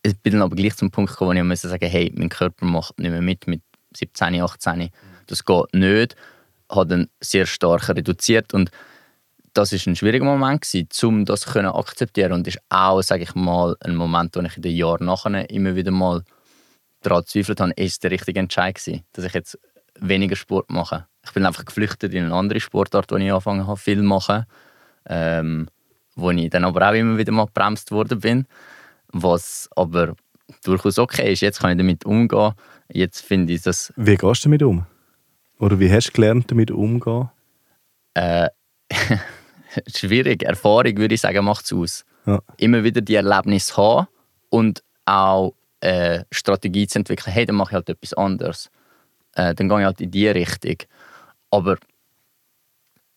[0.04, 2.66] Ich bin dann aber gleich zum Punkt gekommen, wo ich sagen musste, hey, mein Körper
[2.66, 3.62] macht nicht mehr mit mit
[3.96, 4.90] 17, 18.
[5.28, 6.16] Das geht nicht.
[6.70, 8.72] habe dann sehr stark reduziert und
[9.54, 13.36] das ist ein schwieriger Moment gewesen, um das zu akzeptieren und ist auch, sage ich
[13.36, 16.24] mal, ein Moment, wo ich in den Jahren nachher immer wieder mal
[17.02, 19.60] daran gezweifelt habe, ist der richtige Entscheid gewesen, dass ich jetzt
[20.00, 21.08] weniger Sport mache.
[21.26, 24.46] Ich bin einfach geflüchtet in eine andere Sportart, wo ich angefangen habe, viel zu machen,
[25.08, 25.68] ähm,
[26.16, 28.46] wo ich dann aber auch immer wieder mal gebremst worden bin,
[29.12, 30.16] was aber
[30.64, 31.42] durchaus okay ist.
[31.42, 32.54] Jetzt kann ich damit umgehen.
[32.92, 33.94] Jetzt finde ich das...
[33.96, 34.86] Wie gehst du damit um?
[35.60, 37.30] Oder wie hast du gelernt, damit umzugehen?
[38.14, 38.50] Äh,
[39.96, 40.44] schwierig.
[40.44, 42.06] Erfahrung, würde ich sagen, macht es aus.
[42.26, 42.40] Ja.
[42.58, 44.08] Immer wieder die Erlebnisse haben
[44.50, 47.34] und auch äh, Strategie zu entwickeln.
[47.34, 48.70] Hey, dann mache ich halt etwas anderes.
[49.36, 50.78] Äh, dann gehe ich halt in die Richtung.
[51.50, 51.78] Aber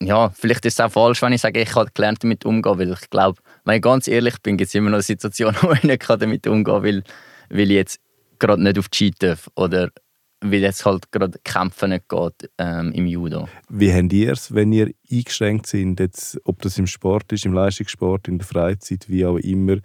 [0.07, 2.93] ja, vielleicht ist es auch falsch, wenn ich sage, ich habe gelernt, damit umzugehen, weil
[2.93, 6.09] ich glaube, wenn ich ganz ehrlich bin, gibt es immer noch Situationen, wo ich nicht
[6.09, 7.05] damit umgehen kann, weil,
[7.51, 8.01] weil ich jetzt
[8.39, 9.91] gerade nicht auf die Ski darf oder
[10.41, 13.49] weil jetzt halt gerade Kämpfen nicht geht ähm, im Judo.
[13.69, 17.55] Wie habt ihr es, wenn ihr eingeschränkt seid, jetzt, ob das im Sport ist, im
[17.55, 19.79] Leistungssport, in der Freizeit, wie auch immer,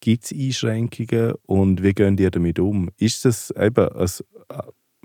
[0.00, 2.90] gibt es Einschränkungen und wie gehen ihr damit um?
[2.96, 4.10] Ist das eben ein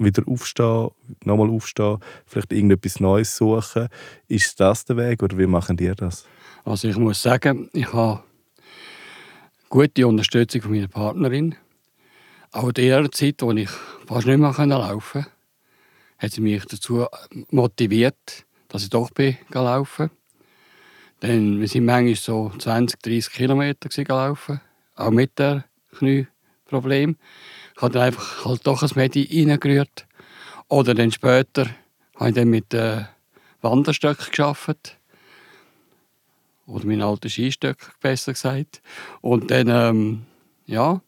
[0.04, 0.90] wieder aufstehen,
[1.24, 3.88] nochmal aufstehen, vielleicht irgendetwas Neues suchen?
[4.28, 6.26] Ist das der Weg oder wie machen ihr das?
[6.64, 8.24] Also ich muss sagen, ich habe
[9.70, 11.56] gute Unterstützung von meiner Partnerin
[12.52, 13.70] auch in der Zeit, als ich
[14.06, 15.32] fast nicht mehr laufen konnte,
[16.18, 17.08] hat sie mich dazu
[17.50, 19.10] motiviert, dass ich doch
[19.54, 20.12] laufen
[21.22, 24.60] Denn wir sind manchmal so 20, 30 Kilometer gelaufen,
[24.96, 25.64] auch mit dem
[25.98, 27.18] Knieproblem.
[27.82, 30.06] Habe dann einfach halt doch ein Medi reingerührt.
[30.68, 31.68] Oder dann später
[32.16, 33.08] habe ich dann mit den
[33.62, 34.98] Wanderstöcken gearbeitet.
[36.68, 38.82] Oder meinen alten Skistöcken, besser gesagt.
[39.22, 40.26] Und dann, ähm,
[40.68, 41.02] ja,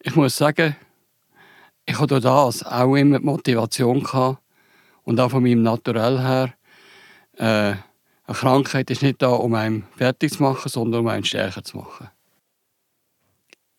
[0.00, 0.76] ich muss sagen,
[1.84, 4.42] ich hatte das auch immer die Motivation gehabt
[5.04, 6.54] und auch von meinem Naturell her.
[7.36, 7.76] Äh,
[8.26, 11.78] eine Krankheit ist nicht da, um einen fertig zu machen, sondern um einen stärker zu
[11.78, 12.08] machen.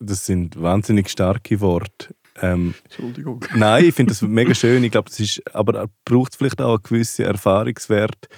[0.00, 2.14] Das sind wahnsinnig starke Worte.
[2.42, 3.44] Ähm, Entschuldigung.
[3.54, 4.82] Nein, ich finde das mega schön.
[4.84, 8.28] Ich glaube, ist, aber braucht vielleicht auch einen gewissen Erfahrungswert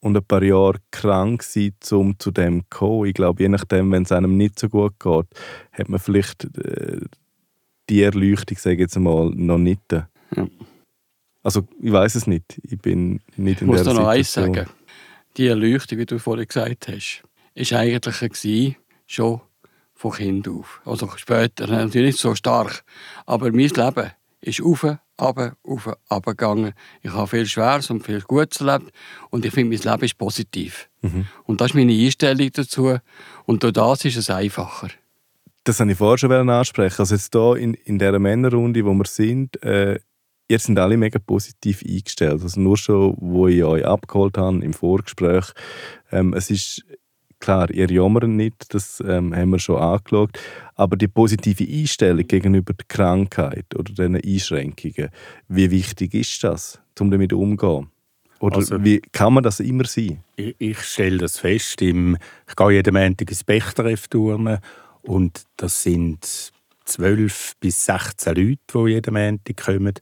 [0.00, 3.06] und ein paar Jahre krank sein, um zu dem zu kommen.
[3.06, 5.26] Ich glaube, je nachdem, wenn es einem nicht so gut geht,
[5.72, 7.00] hat man vielleicht äh,
[7.88, 9.80] die Erleuchtung, sage ich jetzt mal, noch nicht.
[9.92, 10.48] Ja.
[11.42, 12.60] Also ich weiß es nicht.
[12.62, 14.02] Ich bin nicht in ich muss der Situation.
[14.02, 14.66] noch eins sagen.
[15.36, 17.22] Die Erleuchtung, wie du vorhin gesagt hast,
[17.54, 19.40] ist eigentlich schon
[19.96, 20.80] von Kind auf.
[20.84, 22.84] Also später natürlich nicht so stark.
[23.24, 24.84] Aber mein Leben ist auf,
[25.16, 26.74] ab, auf, ab gegangen.
[27.02, 28.92] Ich habe viel Schweres und viel Gutes erlebt
[29.30, 30.88] und ich finde, mein Leben ist positiv.
[31.00, 31.26] Mhm.
[31.44, 32.98] Und das ist meine Einstellung dazu.
[33.46, 34.90] Und durch das ist es einfacher.
[35.64, 37.00] Das wollte ich vorher schon ansprechen.
[37.00, 39.98] Also jetzt hier in, in dieser Männerrunde, wo wir sind, äh,
[40.48, 42.42] ihr seid alle mega positiv eingestellt.
[42.42, 45.46] Also nur schon, wo ich euch abgeholt habe im Vorgespräch.
[46.12, 46.84] Ähm, es ist
[47.46, 50.38] klar, ihr jammert nicht, das ähm, haben wir schon angeschaut.
[50.74, 55.10] Aber die positive Einstellung gegenüber der Krankheit oder diesen Einschränkungen,
[55.48, 57.88] wie wichtig ist das, um damit umzugehen?
[58.40, 60.22] Oder also, wie kann man das immer sein?
[60.34, 61.80] Ich, ich stelle das fest.
[61.82, 64.58] Im, ich gehe jeden Montag ins Bechtereff turnen
[65.02, 66.52] und das sind
[66.84, 69.94] 12 bis 16 Leute, die jeden Montag kommen.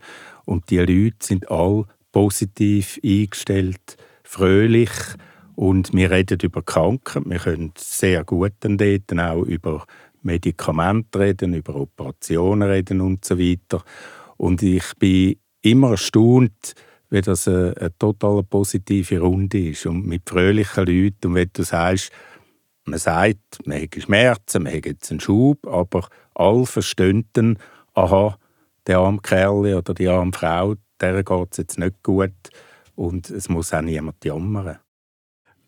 [0.46, 4.90] Und die Leute sind alle positiv eingestellt, fröhlich.
[5.56, 7.30] Und wir reden über Kranken.
[7.30, 9.86] Wir können sehr gut dann dort auch über
[10.22, 13.84] Medikamente reden, über Operationen reden und so weiter.
[14.36, 16.74] Und ich bin immer erstaunt,
[17.10, 21.28] wie das eine, eine total positive Runde ist und mit fröhlichen Leuten.
[21.28, 22.10] Und wenn du sagst,
[22.84, 27.58] man sagt, man hat Schmerzen, man hat jetzt einen Schub, aber alle verstehen dann,
[27.94, 28.36] aha,
[28.86, 32.32] der arme Kerl oder die arme Frau, der geht es jetzt nicht gut
[32.94, 34.78] und es muss auch niemand jammern.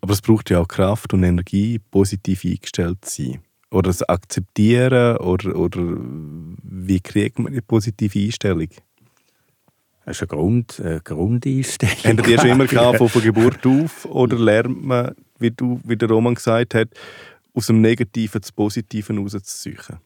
[0.06, 3.40] Aber es braucht ja auch Kraft und Energie, positiv eingestellt zu sein.
[3.72, 5.80] Oder das Akzeptieren, oder, oder
[6.62, 8.68] wie kriegt man eine positive Einstellung?
[10.04, 12.18] Das ist eine, Grund, eine Grundeinstellung.
[12.18, 14.04] Habt ihr schon immer gehabt, von Geburt auf?
[14.04, 16.90] Oder lernt man wie, du, wie der Roman gesagt hat,
[17.52, 19.96] aus dem Negativen das Positive rauszusuchen?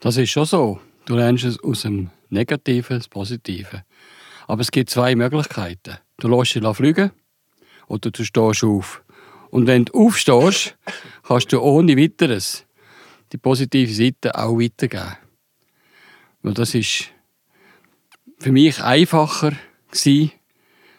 [0.00, 0.80] Das ist schon so.
[1.04, 3.84] Du lernst es aus dem Negativen das Positive.
[4.48, 5.98] Aber es gibt zwei Möglichkeiten.
[6.16, 7.12] Du lässt dich fliegen
[7.86, 9.04] oder du stehst auf.
[9.50, 10.76] Und wenn du aufstehst,
[11.26, 12.64] kannst du ohne weiteres
[13.32, 15.16] die positive Seite auch weitergeben.
[16.42, 17.10] Weil das ist
[18.38, 19.52] für mich einfacher
[19.90, 20.32] gewesen,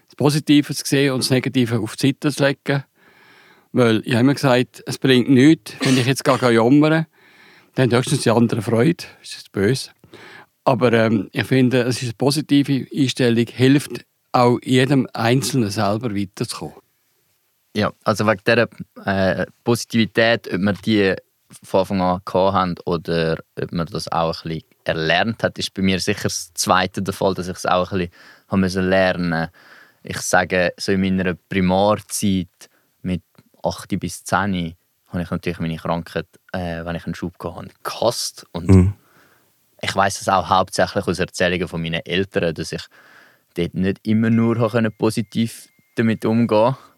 [0.07, 2.83] das Positive zu sehen und das Negative auf die Seite zu legen.
[3.71, 7.05] Weil ich habe immer gesagt, es bringt nichts, wenn ich jetzt gar jammern
[7.75, 9.05] dann höchstens die anderen Freude.
[9.21, 9.91] Das ist böse.
[10.65, 16.78] Aber ähm, ich finde, es ist eine positive Einstellung, hilft auch jedem Einzelnen selber weiterzukommen.
[17.75, 18.67] Ja, also wegen dieser
[19.05, 21.15] äh, Positivität, ob wir die
[21.63, 22.21] von Anfang an
[22.53, 26.53] haben oder ob man das auch ein bisschen erlernt hat, ist bei mir sicher das
[26.53, 28.09] Zweite der Fall, dass ich es auch ein
[28.61, 29.51] bisschen lernen musste.
[30.01, 32.69] Ich sage, so in meiner Primarzeit
[33.01, 33.23] mit
[33.63, 34.75] 8 bis 10
[35.07, 38.45] habe ich natürlich meine Krankheit, äh, wenn ich einen Schub hatte, gehasst.
[38.51, 38.93] Und mhm.
[39.81, 42.83] ich weiß es auch hauptsächlich aus Erzählungen von meinen Eltern, dass ich
[43.55, 46.88] dort nicht immer nur positiv damit umgehen konnte.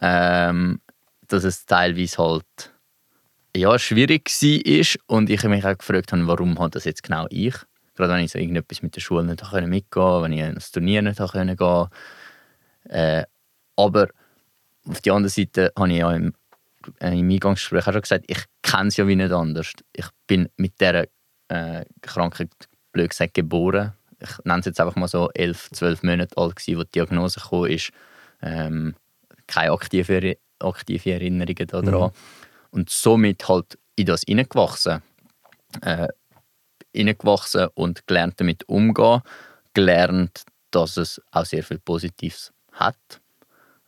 [0.00, 0.80] Ähm,
[1.28, 2.72] dass es teilweise halt
[3.56, 7.54] ja, schwierig war und ich mich auch gefragt habe, warum hat das jetzt genau ich?
[7.94, 11.02] Gerade wenn ich so irgendetwas mit der Schule nicht mitgehen konnte, wenn ich ins Turnier
[11.02, 11.90] nicht gehen konnte.
[12.88, 13.24] Äh,
[13.76, 14.08] aber
[14.86, 16.34] auf der anderen Seite habe ich ja im,
[17.00, 19.72] äh, im Eingangsgespräch auch schon gesagt, ich kenne es ja wie nicht anders.
[19.92, 21.06] Ich bin mit dieser
[21.48, 22.50] äh, Krankheit,
[22.92, 23.94] blöd gesagt, geboren.
[24.20, 27.66] Ich nenne es jetzt einfach mal so, elf, zwölf Monate alt wo die Diagnose kam,
[27.66, 27.90] ist.
[28.42, 28.94] Ähm,
[29.46, 32.10] keine aktive, aktive Erinnerungen daran.
[32.10, 32.10] Mhm.
[32.70, 35.02] Und somit halt in das hineingewachsen.
[35.82, 36.08] Äh,
[36.92, 39.22] hineingewachsen und gelernt damit umgehen.
[39.74, 43.20] Gelernt, dass es auch sehr viel Positives hat.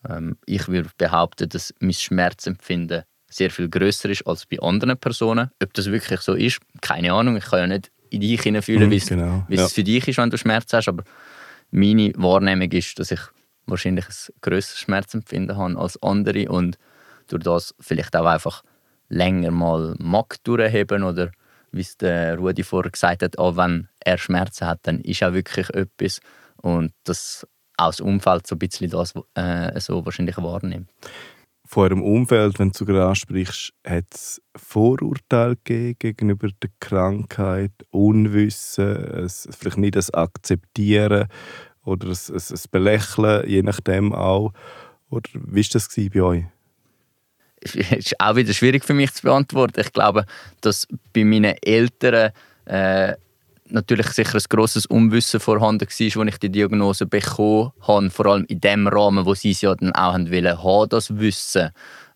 [0.09, 5.51] Ähm, ich würde behaupten, dass mein Schmerzempfinden sehr viel größer ist als bei anderen Personen.
[5.63, 7.37] Ob das wirklich so ist, keine Ahnung.
[7.37, 9.45] Ich kann ja nicht in dich hineinfühlen, mhm, genau.
[9.49, 9.69] wie es ja.
[9.69, 10.89] für dich ist, wenn du Schmerz hast.
[10.89, 11.05] Aber
[11.71, 13.21] meine Wahrnehmung ist, dass ich
[13.69, 16.79] wahrscheinlich ein grösseres Schmerzempfinden habe als andere und
[17.29, 18.63] durch das vielleicht auch einfach
[19.09, 21.31] länger mal mag durchheben oder
[21.73, 25.33] wie es der Rudi vorher gesagt hat, auch wenn er Schmerzen hat, dann ist auch
[25.33, 26.21] wirklich etwas
[26.63, 30.91] und das aus dem Umfeld so ein bisschen das äh, so wahrscheinlich wahrnimmt.
[31.65, 39.47] Von eurem Umfeld, wenn du sogar ansprichst, hat es Vorurteile gegenüber der Krankheit, Unwissen, es,
[39.53, 41.29] vielleicht nicht das Akzeptieren
[41.89, 44.53] oder ein, ein, ein Belächeln, je nachdem auch.
[45.11, 46.45] Oder wie war das bei euch?
[47.61, 49.81] Es ist auch wieder schwierig für mich zu beantworten.
[49.81, 50.25] Ich glaube,
[50.61, 52.33] dass bei meinen Eltern
[52.67, 53.15] äh,
[53.71, 58.45] natürlich sicher ein grosses Unwissen vorhanden war, als ich die Diagnose bekommen habe, vor allem
[58.47, 61.71] in dem Rahmen, wo sie es ja dann auch wollen, haben, das Wissen.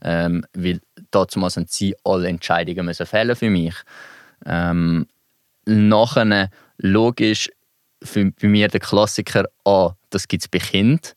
[0.05, 0.81] Ähm, weil
[1.11, 3.75] dazu haben sie alle Entscheidungen müssen fällen für mich.
[4.45, 5.07] Ähm,
[5.65, 7.49] nachher, logisch,
[8.05, 11.15] für, bei mir der Klassiker, ah, das gibt es bei Kind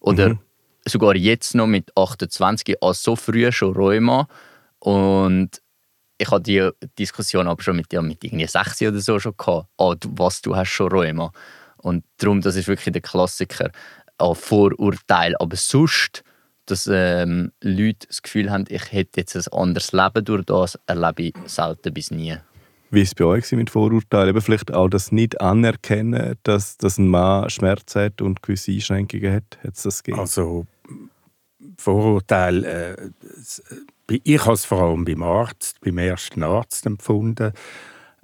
[0.00, 0.38] Oder mhm.
[0.86, 4.28] sogar jetzt noch mit 28, ah, so früh schon Rheuma.
[4.78, 5.60] Und
[6.18, 9.68] ich hatte die Diskussion aber schon mit, ja, mit irgendwie 60 oder so schon gehabt.
[9.78, 11.32] Ah, du, was, du hast schon Rheuma.
[11.78, 13.70] Und darum, das ist wirklich der Klassiker.
[14.18, 15.36] Ah, Vorurteil.
[15.38, 16.24] Aber sonst,
[16.66, 21.22] dass ähm, Leute das Gefühl haben, ich hätte jetzt ein anderes Leben durch das, erlebe
[21.22, 22.36] ich selten bis nie.
[22.90, 24.30] Wie ist es bei euch mit Vorurteilen?
[24.30, 29.32] Eben vielleicht auch das nicht anerkennen, dass, dass ein Mann Schmerz hat und gewisse Einschränkungen
[29.32, 29.58] hat.
[29.62, 30.20] Hat es das gegeben?
[30.20, 30.66] Also
[31.76, 37.52] Vorurteile, äh, ich habe es vor allem beim Arzt, beim ersten Arzt empfunden.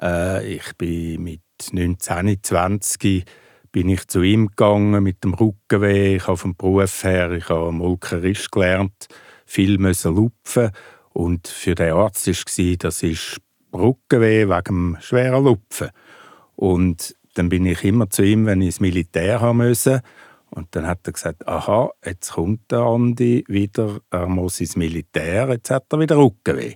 [0.00, 1.40] Äh, ich bin mit
[1.72, 3.24] 19, 20
[3.70, 6.16] bin ich zu ihm gegangen mit dem Rückenweh.
[6.16, 9.09] Ich habe vom Beruf her, ich habe Molkerist gelernt,
[9.46, 10.70] viel müssen lupfen
[11.12, 13.40] und für den Arzt war das ist
[13.74, 15.90] Rückenweh wegen dem schweren Lupfen.
[16.56, 20.02] Und dann bin ich immer zu ihm, wenn ich ins Militär haben musste.
[20.50, 25.48] Und dann hat er gesagt, aha, jetzt kommt der Andi wieder, er muss ins Militär,
[25.48, 26.74] jetzt hat er wieder Rückenweh.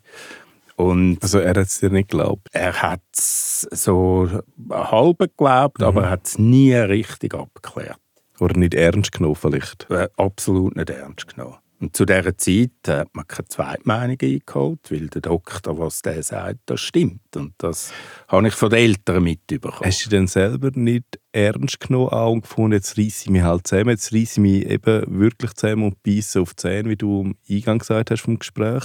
[0.74, 2.48] Und also er hat es dir nicht geglaubt?
[2.52, 4.28] Er hat es so
[4.70, 5.86] halb geglaubt, mhm.
[5.86, 7.98] aber er hat es nie richtig abgeklärt.
[8.40, 9.88] Oder nicht ernst genommen vielleicht?
[9.90, 11.56] Äh, absolut nicht ernst genommen.
[11.80, 16.58] Und zu dieser Zeit hat man keine Zweitmeinung eingeholt, weil der Doktor, was der sagt,
[16.66, 17.36] das stimmt.
[17.36, 17.92] Und das
[18.26, 19.84] habe ich von den Eltern mitbekommen.
[19.84, 23.90] Hast du denn selber nicht ernst genommen und gefunden, jetzt reisse ich mich halt zusammen,
[23.90, 27.36] jetzt reisse ich mich eben wirklich zusammen und beiße auf die Zähne, wie du am
[27.48, 28.84] Eingang gesagt hast vom Gespräch?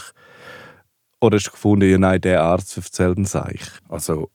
[1.20, 3.62] Oder hast du gefunden, ja nein, der Arzt erzählt ein Seich?
[3.90, 4.30] Also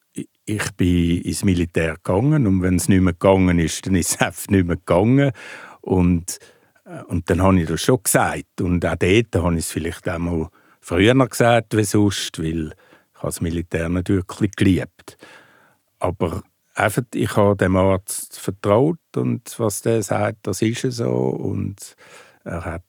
[0.46, 4.20] ich bin ins Militär gegangen und wenn es nicht mehr gegangen ist, dann ist es
[4.20, 5.30] einfach nicht mehr gegangen.
[5.80, 6.38] Und
[7.08, 8.60] und dann habe ich das schon gesagt.
[8.60, 10.48] Und auch dort habe ich es vielleicht auch mal
[10.80, 15.18] früher gesagt wie sonst, weil ich das Militär nicht wirklich geliebt.
[15.98, 16.42] Aber
[16.74, 21.10] einfach, ich habe dem Arzt vertraut und was der sagt, das ist so.
[21.10, 21.96] Und
[22.44, 22.84] er, hat,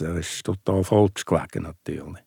[0.00, 2.24] er ist total falsch gelegen, natürlich.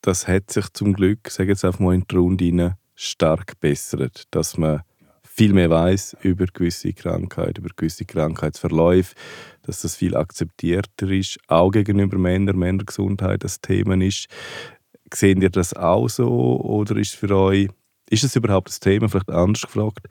[0.00, 4.58] Das hat sich zum Glück, sage jetzt einfach mal in die Runde stark gebessert, dass
[4.58, 4.82] man
[5.22, 9.14] viel mehr weiß über gewisse Krankheiten, über gewisse Krankheitsverläufe,
[9.64, 14.28] dass das viel akzeptierter ist, auch gegenüber Männern, Männergesundheit das Thema ist.
[15.12, 17.68] Sehen ihr das auch so oder ist für euch
[18.10, 20.06] Ist es überhaupt das Thema, vielleicht anders gefragt,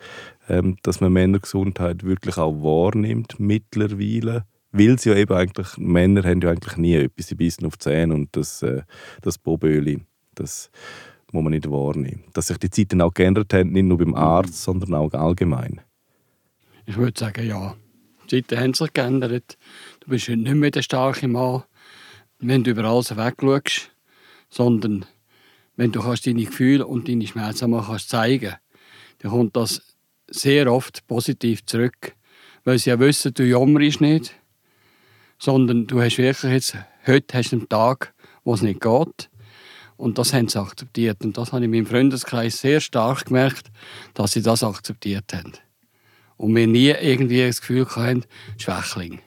[0.49, 4.45] ähm, dass man Männergesundheit wirklich auch wahrnimmt mittlerweile?
[4.71, 7.83] Weil sie ja eben eigentlich, Männer haben ja eigentlich nie etwas, sie beißen auf die
[7.83, 8.81] Zähne und das, äh,
[9.21, 10.01] das Boböli,
[10.33, 10.71] das
[11.31, 12.23] muss man nicht wahrnehmen.
[12.33, 15.81] Dass sich die Zeiten auch geändert haben, nicht nur beim Arzt, sondern auch allgemein.
[16.85, 17.75] Ich würde sagen, ja.
[18.29, 19.57] Die Zeiten haben sich geändert.
[19.99, 21.63] Du bist heute nicht mehr der starke Mann,
[22.39, 23.91] wenn du über alles wegschaust,
[24.49, 25.05] sondern
[25.75, 28.55] wenn du kannst deine Gefühle und deine Schmerzen mal kannst zeigen
[29.23, 29.81] dann kommt das
[30.29, 32.13] sehr oft positiv zurück.
[32.65, 34.33] Weil sie ja wissen, du jammerst nicht,
[35.39, 38.13] sondern du hast wirklich jetzt, heute hast du einen Tag,
[38.43, 39.29] wo es nicht geht.
[39.95, 41.23] Und das haben sie akzeptiert.
[41.23, 43.71] Und das habe ich in meinem Freundeskreis sehr stark gemerkt,
[44.13, 45.53] dass sie das akzeptiert haben.
[46.37, 48.25] Und wir nie irgendwie das Gefühl hatten,
[48.57, 49.19] Schwächling.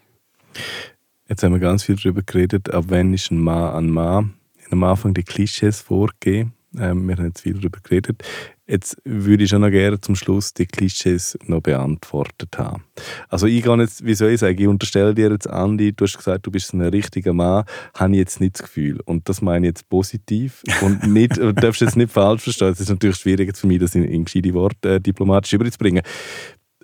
[1.29, 4.35] Jetzt haben wir ganz viel darüber geredet, ab wann ist ein Mann ein Mann.
[4.71, 6.53] Am Anfang die Klischees vorgegeben.
[6.79, 8.23] Ähm, wir haben jetzt viel darüber geredet.
[8.67, 12.83] Jetzt würde ich schon noch gerne zum Schluss die Klischees noch beantwortet haben.
[13.29, 16.17] Also ich gehe jetzt, wie soll ich sagen, ich unterstelle dir jetzt, Andi, du hast
[16.17, 19.01] gesagt, du bist ein richtiger Mann, habe ich jetzt nicht das Gefühl.
[19.05, 22.73] Und das meine ich jetzt positiv und nicht, du darfst jetzt nicht falsch verstehen.
[22.73, 26.03] Es ist natürlich schwierig jetzt für mich, das in, in gescheite Worte äh, diplomatisch überzubringen.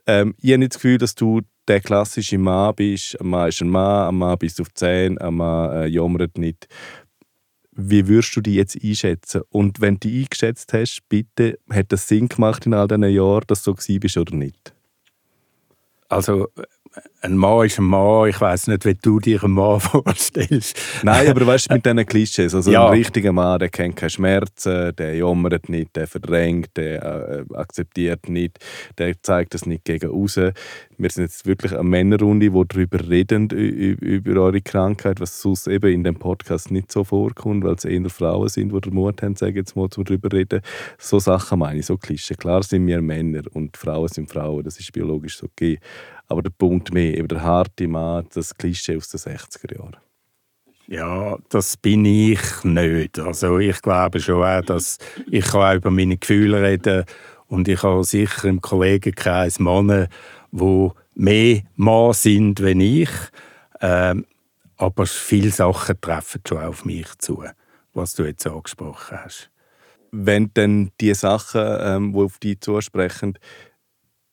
[0.07, 3.21] Ähm, ich habe nicht das Gefühl, dass du der klassische Mann bist.
[3.21, 6.69] Ein Mann ist ein Mann, ein Mann bist auf 10, ein Mann äh, jammert nicht
[7.75, 9.43] wie würdest du die jetzt einschätzen?
[9.49, 13.45] Und wenn du die eingeschätzt hast, bitte, hat das Sinn gemacht in all diesen Jahren,
[13.47, 14.75] dass du so bist oder nicht?
[16.09, 16.49] Also,
[17.23, 18.29] ein Mann ist ein Mann.
[18.29, 20.79] Ich weiß nicht, wie du dir einen Mann vorstellst.
[21.03, 22.55] Nein, aber weißt du, mit diesen Klischees.
[22.55, 22.87] Also ja.
[22.87, 28.29] ein richtiger Mann, der kennt keine Schmerzen, der jammert nicht, der verdrängt, der äh, akzeptiert
[28.29, 28.59] nicht,
[28.99, 30.53] der zeigt das nicht gegen außen.
[30.99, 35.93] Wir sind jetzt wirklich eine Männerrunde, die darüber reden, über eure Krankheit, was sonst eben
[35.93, 39.37] in dem Podcast nicht so vorkommt, weil es eher Frauen sind, die den Mut haben,
[39.37, 40.61] sagen jetzt mal, darüber reden.
[40.99, 42.35] So Sachen meine ich, so Klischee.
[42.35, 45.79] Klar sind wir Männer und Frauen sind Frauen, das ist biologisch okay.
[46.33, 49.97] Aber der Punkt mehr, eben der harte Mann, das Klischee aus den 60er Jahren.
[50.89, 53.19] Ja, das bin ich nicht.
[53.19, 54.99] Also ich glaube schon auch, dass
[55.31, 57.05] ich auch über meine Gefühle reden
[57.47, 60.09] und ich habe sicher im Kollegenkreis Männer,
[60.51, 63.11] die mehr Mann sind als ich.
[63.81, 64.27] Ähm,
[64.77, 67.45] aber viele Sachen treffen schon auf mich zu,
[67.93, 69.51] was du jetzt angesprochen hast.
[70.11, 73.39] Wenn dann die Sachen, ähm, die auf dich zusprechen,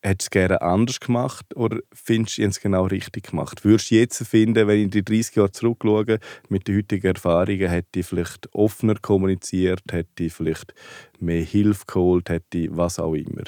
[0.02, 3.64] hättest du es gerne anders gemacht oder findest du es genau richtig gemacht?
[3.64, 8.00] Würdest du jetzt finden, wenn ich die 30 Jahre zurückschaue, mit den heutigen Erfahrungen, hätte
[8.00, 10.74] ich vielleicht offener kommuniziert, hätte ich vielleicht
[11.18, 13.44] mehr Hilfe geholt, hätte ich was auch immer?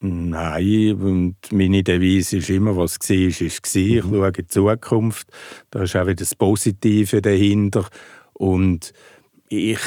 [0.00, 3.82] Nein, und meine Devise ist immer, was war, ist, ist war.
[3.82, 4.10] Ich mhm.
[4.10, 5.28] schaue in die Zukunft.
[5.70, 7.84] Da ist auch wieder das Positive dahinter.
[8.32, 8.92] Und
[9.48, 9.80] ich,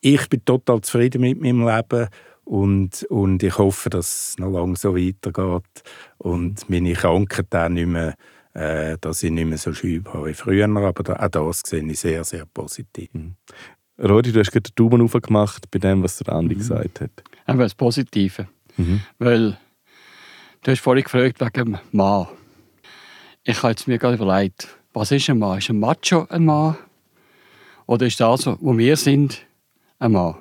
[0.00, 2.08] ich bin total zufrieden mit meinem Leben.
[2.52, 5.82] Und, und ich hoffe, dass es noch lange so weitergeht
[6.18, 8.14] und meine Krankheit nicht mehr,
[8.52, 10.68] äh, dass ich nicht mehr so schübe habe wie früher.
[10.68, 13.08] Aber auch das sehe ich sehr, sehr positiv.
[13.14, 13.36] Mhm.
[13.98, 16.58] Rodi, du hast gerade den Daumen aufgemacht bei dem, was der Andi mhm.
[16.58, 17.10] gesagt hat.
[17.48, 18.46] Eben das Positive.
[18.76, 19.00] Mhm.
[19.18, 19.56] Weil
[20.62, 22.26] du hast vorhin gefragt wegen dem Mann.
[23.44, 25.56] Ich habe jetzt mir gerade überlegt, was ist ein Mann?
[25.56, 26.76] Ist ein Macho ein Mann?
[27.86, 29.46] Oder ist das, wo wir sind,
[29.98, 30.34] ein Mann?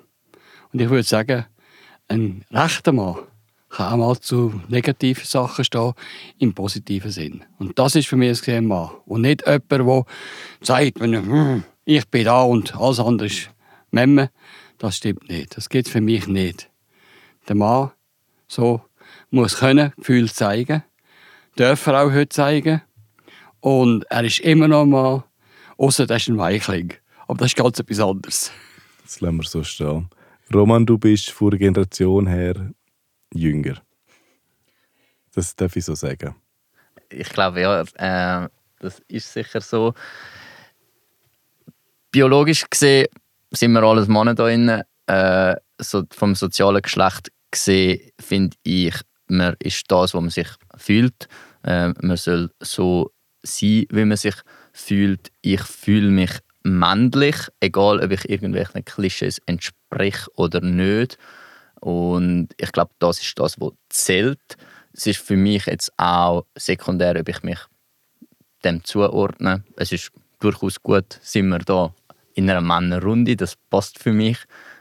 [0.73, 1.45] Und ich würde sagen,
[2.11, 3.17] ein rechter Mann
[3.69, 5.93] kann auch mal zu negativen Sachen stehen,
[6.39, 7.45] im positiven Sinn.
[7.57, 8.91] Und das ist für mich ein Mann.
[9.05, 10.05] Und nicht jemand, der
[10.61, 13.49] sagt, wenn er, hm, ich bin da und alles andere ist
[13.91, 14.29] Memme.
[14.77, 15.55] Das stimmt nicht.
[15.55, 16.69] Das geht für mich nicht.
[17.47, 17.91] Der Mann
[18.47, 18.81] so
[19.29, 20.83] muss können, Gefühl zeigen,
[21.55, 22.81] darf er auch heute zeigen.
[23.61, 25.23] Und er ist immer noch mal,
[25.77, 26.93] außer das ist ein Weichling.
[27.27, 28.51] Aber das ist ganz etwas anderes.
[29.03, 30.09] Das lassen wir so stehen.
[30.53, 32.71] Roman, du bist von der Generation her
[33.33, 33.81] jünger.
[35.33, 36.35] Das darf ich so sagen.
[37.09, 38.49] Ich glaube, ja, äh,
[38.79, 39.93] das ist sicher so.
[42.11, 43.07] Biologisch gesehen
[43.51, 44.81] sind wir alles Männer da drin.
[45.07, 48.95] Äh, so vom sozialen Geschlecht gesehen finde ich,
[49.27, 51.27] man ist das, was man sich fühlt.
[51.63, 53.11] Äh, man soll so
[53.43, 54.35] sein, wie man sich
[54.73, 55.31] fühlt.
[55.41, 56.31] Ich fühle mich
[56.63, 59.80] männlich, egal ob ich irgendwelchen Klischees entspreche
[60.35, 61.17] oder nicht.
[61.79, 64.57] Und ich glaube, das ist das, was zählt.
[64.93, 67.59] Es ist für mich jetzt auch sekundär, ob ich mich
[68.63, 69.63] dem zuordne.
[69.75, 71.93] Es ist durchaus gut, sind wir da
[72.33, 74.37] in einer Männerrunde, das passt für mich.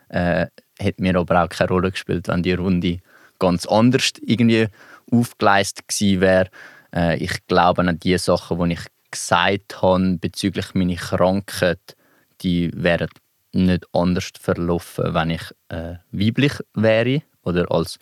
[0.09, 0.47] Äh,
[0.81, 2.99] hat mir aber auch keine Rolle gespielt, wenn die Runde
[3.39, 4.69] ganz anders irgendwie
[5.11, 6.51] aufgeleistet gewesen wäre.
[6.95, 11.97] Äh, ich glaube an die Sachen, die ich gesagt habe bezüglich meiner Krankheit,
[12.43, 13.09] die wären
[13.53, 17.99] nicht anders verlaufen, wenn ich äh, weiblich wäre oder als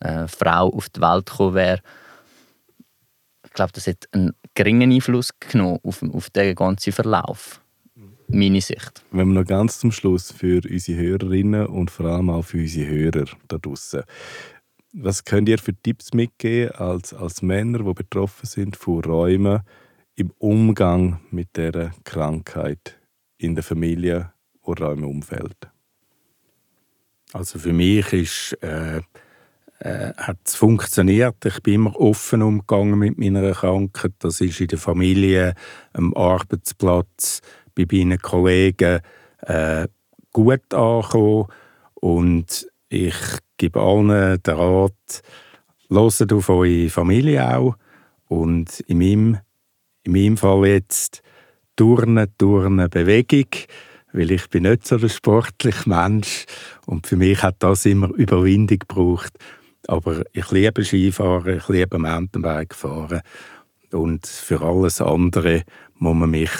[0.00, 1.80] äh, Frau auf die Welt gekommen wäre,
[3.44, 7.60] ich glaube, das hat einen geringen Einfluss genommen auf, auf den ganzen Verlauf.
[8.28, 9.02] Meine Sicht.
[9.10, 12.90] Wenn wir noch ganz zum Schluss für unsere Hörerinnen und vor allem auch für unsere
[12.90, 14.02] Hörer da draußen.
[14.92, 19.62] Was könnt ihr für Tipps mitgeben als, als Männer, die betroffen sind von Räumen
[20.14, 22.98] im Umgang mit der Krankheit
[23.38, 24.32] in der Familie
[24.68, 25.56] oder auch im Umfeld?
[27.32, 29.00] Also für mich ist, äh,
[29.80, 31.44] äh, hat es funktioniert.
[31.44, 34.12] Ich bin immer offen umgegangen mit meiner Krankheit.
[34.18, 35.54] Das ist in der Familie,
[35.92, 37.40] am Arbeitsplatz,
[37.74, 39.00] bei meinen Kollegen
[39.42, 39.88] äh,
[40.32, 41.46] gut angekommen.
[41.94, 43.16] Und ich
[43.56, 45.22] gebe allen den Rat,
[45.90, 47.76] hört auf eure Familie auch.
[48.26, 49.38] Und in meinem,
[50.02, 51.22] in meinem Fall jetzt
[51.76, 53.48] Turnen, Turnen, Bewegung
[54.18, 56.44] weil ich bin nicht so ein sportlicher Mensch
[56.86, 59.32] und für mich hat das immer Überwindung gebraucht.
[59.86, 63.20] Aber ich liebe Skifahren, ich liebe Mountainbike fahren
[63.92, 65.62] und für alles andere
[65.94, 66.50] muss man mich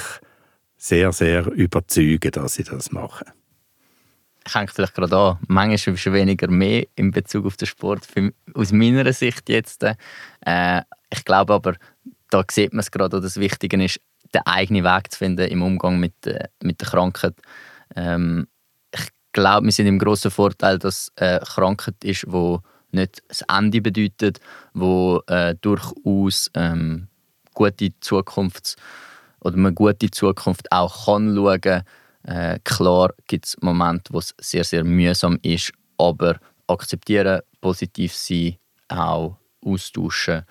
[0.77, 3.25] sehr, sehr überzeugen, dass ich das mache.
[4.47, 8.33] Ich hänge vielleicht gerade an, manchmal ist weniger mehr in Bezug auf den Sport, für,
[8.55, 9.85] aus meiner Sicht jetzt.
[10.47, 11.75] Äh, ich glaube aber,
[12.31, 14.01] da sieht man es gerade, das Wichtige ist,
[14.35, 17.35] den eigenen Weg zu finden im Umgang mit, äh, mit der Krankheit.
[17.95, 18.47] Ähm,
[18.95, 22.61] ich glaube, wir sind im grossen Vorteil, dass äh, Krankheit ist, wo
[22.91, 24.41] nicht das Ende bedeutet,
[24.75, 27.09] wo äh, durchaus ähm,
[27.55, 28.77] gute Zukunft
[29.41, 31.83] oder eine gute Zukunft auch kann schauen.
[32.25, 38.57] Äh, klar gibt es Momente, wo es sehr sehr mühsam ist, aber akzeptieren, positiv sein,
[38.89, 40.43] auch austauschen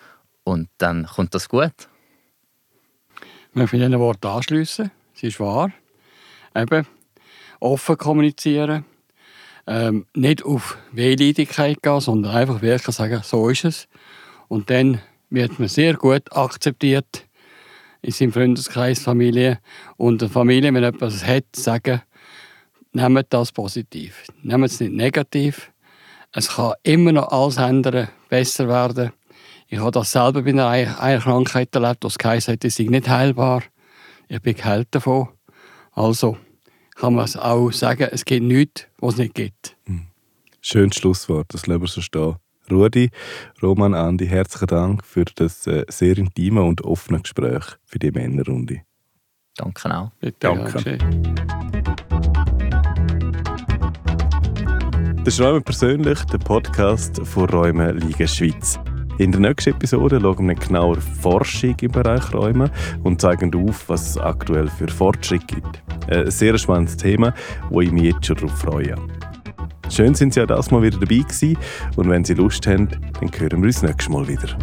[0.43, 1.73] und dann kommt das gut.
[3.57, 4.91] Ich möchte diesen Wort anschliessen.
[5.15, 5.71] Es ist wahr.
[6.55, 6.85] Eben,
[7.59, 8.85] offen kommunizieren.
[9.65, 13.87] Ähm, nicht auf Wehleidigkeit gehen, sondern einfach wirklich sagen, so ist es.
[14.47, 15.01] Und dann
[15.31, 17.25] wird man sehr gut akzeptiert
[18.03, 19.57] in seinem Freundeskreis, Familie.
[19.95, 22.03] Und der Familie, wenn etwas hat, sagen,
[22.93, 24.23] nehmt das positiv.
[24.43, 25.71] Nehmt es nicht negativ.
[26.31, 29.13] Es kann immer noch alles ändern, besser werden.
[29.69, 30.67] Ich habe das selber bei einer,
[31.01, 33.63] einer Krankheit erlebt, das geheißen hat, sie nicht heilbar.
[34.29, 35.27] Ich bin geheilt davon.
[35.91, 36.37] Also
[36.95, 39.75] kann man auch sagen, es gibt nichts, was es nicht gibt.
[39.85, 40.07] Hm.
[40.61, 42.35] Schönes Schlusswort, das lassen wir so stehen.
[42.71, 43.09] Rudi,
[43.61, 48.81] Roman, Andi, herzlichen Dank für das äh, sehr intime und offene Gespräch für die Männerrunde.
[49.55, 50.11] Danke auch.
[50.19, 50.97] Bitte, Danke.
[55.23, 58.79] Das ist Räume persönlich, der Podcast von Räume Liga Schweiz.
[59.19, 62.69] In der nächsten Episode schauen wir genauer Forschung im Bereich Räume
[63.03, 65.81] und zeigen auf, was es aktuell für Fortschritte gibt.
[66.07, 67.33] Ein sehr spannendes Thema,
[67.71, 68.95] wo ich mich jetzt schon darauf freue.
[69.89, 71.57] Schön sind Sie auch das Mal wieder dabei gewesen
[71.95, 74.55] und wenn Sie Lust haben, dann hören wir uns nächstes Mal wieder.